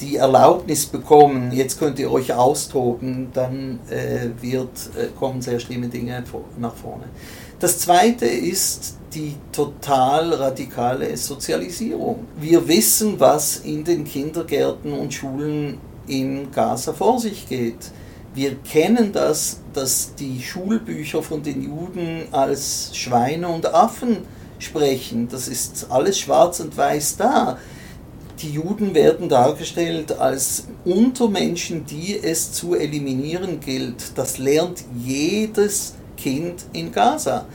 die 0.00 0.16
Erlaubnis 0.16 0.86
bekommen, 0.86 1.52
jetzt 1.52 1.78
könnt 1.78 1.98
ihr 1.98 2.10
euch 2.10 2.32
austoben, 2.32 3.28
dann 3.32 3.78
äh, 3.88 4.28
wird, 4.40 4.70
äh, 4.98 5.06
kommen 5.18 5.40
sehr 5.40 5.60
schlimme 5.60 5.88
Dinge 5.88 6.24
nach 6.58 6.74
vorne. 6.74 7.04
Das 7.60 7.78
Zweite 7.78 8.26
ist 8.26 8.96
die 9.14 9.36
total 9.52 10.34
radikale 10.34 11.16
Sozialisierung. 11.16 12.26
Wir 12.38 12.66
wissen, 12.66 13.18
was 13.18 13.58
in 13.58 13.84
den 13.84 14.04
Kindergärten 14.04 14.92
und 14.92 15.14
Schulen 15.14 15.78
in 16.06 16.50
Gaza 16.50 16.92
vor 16.92 17.18
sich 17.20 17.48
geht. 17.48 17.90
Wir 18.34 18.56
kennen 18.56 19.12
das, 19.12 19.60
dass 19.72 20.14
die 20.16 20.42
Schulbücher 20.42 21.22
von 21.22 21.42
den 21.42 21.62
Juden 21.62 22.24
als 22.32 22.90
Schweine 22.92 23.48
und 23.48 23.72
Affen 23.72 24.18
sprechen. 24.58 25.28
Das 25.28 25.48
ist 25.48 25.86
alles 25.90 26.18
schwarz 26.18 26.60
und 26.60 26.76
weiß 26.76 27.16
da. 27.16 27.58
Die 28.40 28.50
Juden 28.50 28.94
werden 28.94 29.28
dargestellt 29.28 30.18
als 30.18 30.64
Untermenschen, 30.84 31.86
die 31.86 32.18
es 32.20 32.52
zu 32.52 32.74
eliminieren 32.74 33.60
gilt. 33.60 34.16
Das 34.16 34.38
lernt 34.38 34.84
jedes 35.04 35.94
Kind 36.16 36.64
in 36.72 36.90
Gaza. 36.90 37.46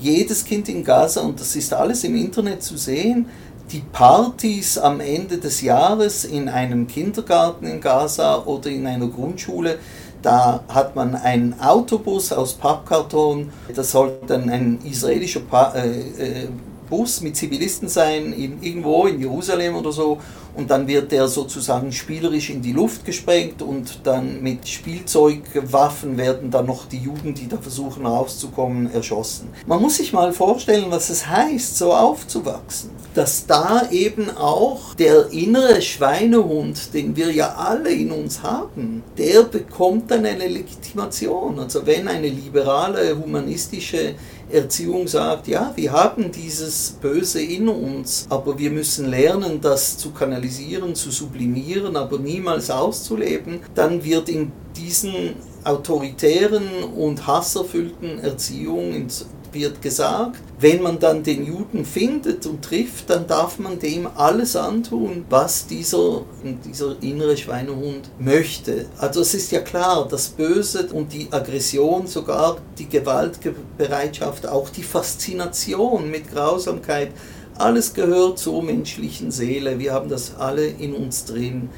Jedes 0.00 0.44
Kind 0.44 0.68
in 0.68 0.84
Gaza, 0.84 1.22
und 1.22 1.40
das 1.40 1.56
ist 1.56 1.74
alles 1.74 2.04
im 2.04 2.14
Internet 2.14 2.62
zu 2.62 2.76
sehen, 2.76 3.26
die 3.70 3.82
Partys 3.92 4.78
am 4.78 5.00
Ende 5.00 5.38
des 5.38 5.60
Jahres 5.60 6.24
in 6.24 6.48
einem 6.48 6.86
Kindergarten 6.86 7.66
in 7.66 7.80
Gaza 7.80 8.42
oder 8.44 8.70
in 8.70 8.86
einer 8.86 9.08
Grundschule, 9.08 9.78
da 10.22 10.64
hat 10.68 10.96
man 10.96 11.14
einen 11.14 11.60
Autobus 11.60 12.32
aus 12.32 12.54
Pappkarton, 12.54 13.50
das 13.74 13.92
soll 13.92 14.18
dann 14.26 14.50
ein 14.50 14.78
israelischer 14.84 15.40
pa 15.40 15.72
äh, 15.74 16.44
äh, 16.44 16.48
Bus 16.88 17.20
mit 17.20 17.36
Zivilisten 17.36 17.88
sein, 17.88 18.32
in, 18.32 18.62
irgendwo 18.62 19.06
in 19.06 19.20
Jerusalem 19.20 19.76
oder 19.76 19.92
so, 19.92 20.18
und 20.58 20.70
dann 20.70 20.88
wird 20.88 21.12
der 21.12 21.28
sozusagen 21.28 21.92
spielerisch 21.92 22.50
in 22.50 22.62
die 22.62 22.72
Luft 22.72 23.04
gesprengt 23.04 23.62
und 23.62 24.00
dann 24.02 24.42
mit 24.42 24.66
Spielzeugwaffen 24.66 26.16
werden 26.16 26.50
dann 26.50 26.66
noch 26.66 26.86
die 26.86 26.98
Juden, 26.98 27.32
die 27.32 27.46
da 27.46 27.58
versuchen 27.58 28.04
rauszukommen, 28.04 28.92
erschossen. 28.92 29.50
Man 29.68 29.80
muss 29.80 29.98
sich 29.98 30.12
mal 30.12 30.32
vorstellen, 30.32 30.86
was 30.88 31.10
es 31.10 31.28
heißt, 31.28 31.78
so 31.78 31.92
aufzuwachsen. 31.92 32.90
Dass 33.14 33.46
da 33.46 33.88
eben 33.92 34.36
auch 34.36 34.94
der 34.94 35.30
innere 35.30 35.80
Schweinehund, 35.80 36.92
den 36.92 37.14
wir 37.14 37.30
ja 37.30 37.54
alle 37.54 37.90
in 37.90 38.10
uns 38.10 38.42
haben, 38.42 39.04
der 39.16 39.44
bekommt 39.44 40.10
dann 40.10 40.26
eine 40.26 40.48
Legitimation. 40.48 41.60
Also 41.60 41.86
wenn 41.86 42.08
eine 42.08 42.28
liberale, 42.28 43.16
humanistische 43.16 44.16
Erziehung 44.50 45.06
sagt, 45.06 45.48
ja, 45.48 45.72
wir 45.76 45.92
haben 45.92 46.32
dieses 46.32 46.96
Böse 47.00 47.42
in 47.42 47.68
uns, 47.68 48.26
aber 48.28 48.58
wir 48.58 48.70
müssen 48.70 49.06
lernen, 49.06 49.60
das 49.60 49.98
zu 49.98 50.10
kanalisieren, 50.10 50.94
zu 50.94 51.10
sublimieren, 51.10 51.96
aber 51.96 52.18
niemals 52.18 52.70
auszuleben, 52.70 53.60
dann 53.74 54.04
wird 54.04 54.28
in 54.28 54.52
diesen 54.76 55.34
autoritären 55.68 56.82
und 56.96 57.26
hasserfüllten 57.26 58.18
Erziehungen 58.20 59.08
wird 59.52 59.80
gesagt, 59.82 60.36
wenn 60.60 60.82
man 60.82 60.98
dann 60.98 61.22
den 61.22 61.46
Juden 61.46 61.84
findet 61.84 62.46
und 62.46 62.62
trifft, 62.62 63.10
dann 63.10 63.26
darf 63.26 63.58
man 63.58 63.78
dem 63.78 64.06
alles 64.06 64.56
antun, 64.56 65.24
was 65.30 65.66
dieser, 65.66 66.22
dieser 66.64 66.96
innere 67.02 67.36
Schweinehund 67.36 68.10
möchte. 68.18 68.86
Also 68.98 69.20
es 69.20 69.34
ist 69.34 69.52
ja 69.52 69.60
klar, 69.60 70.06
das 70.10 70.28
Böse 70.28 70.88
und 70.92 71.12
die 71.12 71.28
Aggression, 71.30 72.06
sogar 72.06 72.58
die 72.78 72.88
Gewaltbereitschaft, 72.88 74.46
auch 74.46 74.68
die 74.68 74.82
Faszination 74.82 76.10
mit 76.10 76.30
Grausamkeit, 76.30 77.12
alles 77.56 77.92
gehört 77.92 78.38
zur 78.38 78.62
menschlichen 78.62 79.30
Seele. 79.30 79.78
Wir 79.78 79.92
haben 79.92 80.08
das 80.08 80.36
alle 80.38 80.66
in 80.66 80.94
uns 80.94 81.24
drin. 81.24 81.70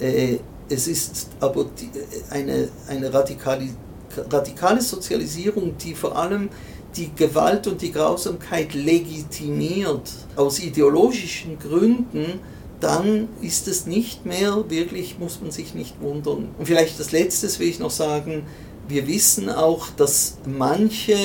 Äh, 0.00 0.38
es 0.68 0.86
ist 0.86 1.28
aber 1.40 1.66
die, 1.78 1.90
eine, 2.30 2.68
eine 2.88 3.12
radikale, 3.12 3.68
radikale 4.30 4.80
Sozialisierung, 4.80 5.76
die 5.78 5.94
vor 5.94 6.16
allem 6.16 6.50
die 6.96 7.14
Gewalt 7.14 7.66
und 7.66 7.82
die 7.82 7.92
Grausamkeit 7.92 8.74
legitimiert 8.74 10.10
aus 10.36 10.58
ideologischen 10.58 11.58
Gründen, 11.58 12.40
dann 12.80 13.28
ist 13.42 13.68
es 13.68 13.86
nicht 13.86 14.24
mehr 14.24 14.64
wirklich, 14.68 15.18
muss 15.18 15.40
man 15.40 15.50
sich 15.50 15.74
nicht 15.74 16.00
wundern. 16.00 16.48
Und 16.58 16.66
vielleicht 16.66 16.98
das 16.98 17.12
Letzte 17.12 17.46
will 17.58 17.68
ich 17.68 17.78
noch 17.78 17.90
sagen, 17.90 18.44
wir 18.88 19.06
wissen 19.06 19.50
auch, 19.50 19.88
dass 19.96 20.38
manche 20.46 21.16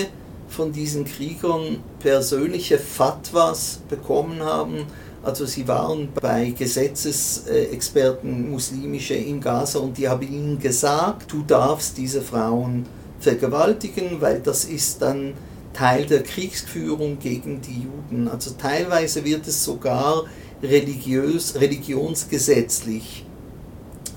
von 0.49 0.71
diesen 0.71 1.05
Kriegern 1.05 1.77
persönliche 1.99 2.77
Fatwas 2.77 3.79
bekommen 3.89 4.41
haben. 4.41 4.85
Also 5.23 5.45
sie 5.45 5.67
waren 5.69 6.09
bei 6.21 6.49
Gesetzesexperten 6.49 8.51
muslimische 8.51 9.13
in 9.13 9.39
Gaza 9.39 9.79
und 9.79 9.97
die 9.97 10.09
haben 10.09 10.27
ihnen 10.27 10.59
gesagt, 10.59 11.31
du 11.31 11.43
darfst 11.43 11.97
diese 11.97 12.21
Frauen 12.21 12.85
vergewaltigen, 13.21 14.19
weil 14.19 14.41
das 14.41 14.65
ist 14.65 15.01
dann 15.01 15.33
Teil 15.71 16.05
der 16.05 16.23
Kriegsführung 16.23 17.19
gegen 17.19 17.61
die 17.61 17.83
Juden. 17.83 18.27
Also 18.27 18.51
teilweise 18.57 19.23
wird 19.23 19.47
es 19.47 19.63
sogar 19.63 20.25
religiös, 20.61 21.55
religionsgesetzlich 21.55 23.25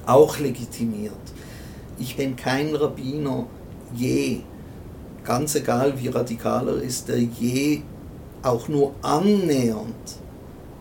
auch 0.06 0.40
legitimiert. 0.40 1.12
Ich 2.00 2.16
bin 2.16 2.34
kein 2.34 2.74
Rabbiner 2.74 3.46
je, 3.94 4.40
ganz 5.22 5.54
egal 5.54 6.00
wie 6.00 6.08
radikal 6.08 6.68
er 6.68 6.82
ist, 6.82 7.08
der 7.08 7.20
je 7.20 7.82
auch 8.42 8.66
nur 8.66 8.92
annähernd 9.02 10.25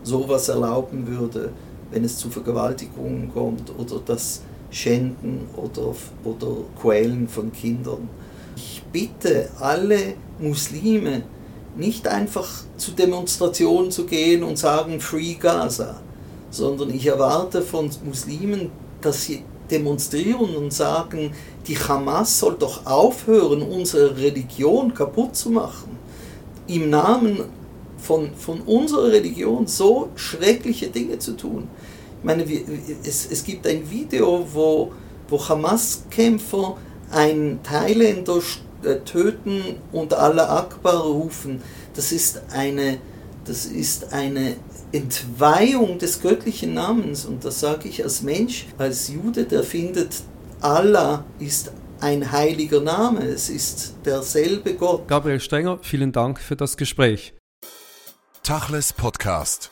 sowas 0.06 0.48
erlauben 0.48 1.06
würde, 1.06 1.50
wenn 1.90 2.04
es 2.04 2.16
zu 2.16 2.30
Vergewaltigungen 2.30 3.30
kommt 3.32 3.72
oder 3.76 4.00
das 4.04 4.42
Schänden 4.70 5.40
oder, 5.56 5.94
oder 6.24 6.56
Quälen 6.80 7.28
von 7.28 7.52
Kindern. 7.52 8.08
Ich 8.56 8.82
bitte 8.92 9.48
alle 9.60 10.14
Muslime, 10.38 11.22
nicht 11.76 12.08
einfach 12.08 12.48
zu 12.76 12.92
Demonstrationen 12.92 13.90
zu 13.90 14.06
gehen 14.06 14.42
und 14.42 14.56
sagen 14.58 15.00
Free 15.00 15.34
Gaza, 15.34 16.00
sondern 16.50 16.90
ich 16.90 17.06
erwarte 17.06 17.60
von 17.60 17.90
Muslimen, 18.04 18.70
dass 19.00 19.24
sie 19.24 19.42
demonstrieren 19.70 20.56
und 20.56 20.72
sagen, 20.72 21.32
die 21.66 21.76
Hamas 21.76 22.38
soll 22.38 22.56
doch 22.58 22.86
aufhören, 22.86 23.62
unsere 23.62 24.16
Religion 24.16 24.94
kaputt 24.94 25.36
zu 25.36 25.50
machen. 25.50 25.98
Im 26.68 26.90
Namen 26.90 27.40
von, 27.98 28.34
von 28.34 28.60
unserer 28.62 29.10
Religion 29.12 29.66
so 29.66 30.10
schreckliche 30.14 30.88
Dinge 30.88 31.18
zu 31.18 31.32
tun. 31.36 31.68
Ich 32.18 32.24
meine, 32.24 32.44
es, 33.04 33.28
es 33.30 33.44
gibt 33.44 33.66
ein 33.66 33.88
Video, 33.90 34.46
wo, 34.52 34.92
wo 35.28 35.48
Hamas-Kämpfer 35.48 36.76
einen 37.10 37.62
Thailänder 37.62 38.40
äh, 38.82 38.96
töten 39.04 39.76
und 39.92 40.12
Allah 40.14 40.58
Akbar 40.58 41.02
rufen, 41.02 41.62
das 41.94 42.12
ist 42.12 42.42
eine, 42.52 42.98
das 43.44 43.66
ist 43.66 44.12
eine 44.12 44.56
Entweihung 44.92 45.98
des 45.98 46.20
göttlichen 46.20 46.74
Namens. 46.74 47.24
Und 47.24 47.44
das 47.44 47.60
sage 47.60 47.88
ich 47.88 48.02
als 48.02 48.22
Mensch, 48.22 48.66
als 48.78 49.08
Jude, 49.08 49.44
der 49.44 49.62
findet, 49.62 50.22
Allah 50.60 51.24
ist 51.38 51.72
ein 52.00 52.30
heiliger 52.30 52.80
Name. 52.80 53.24
Es 53.24 53.48
ist 53.48 53.94
derselbe 54.04 54.74
Gott. 54.74 55.08
Gabriel 55.08 55.40
Strenger, 55.40 55.78
vielen 55.82 56.12
Dank 56.12 56.40
für 56.40 56.56
das 56.56 56.76
Gespräch. 56.76 57.35
Tachles 58.46 58.92
Podcast. 58.92 59.70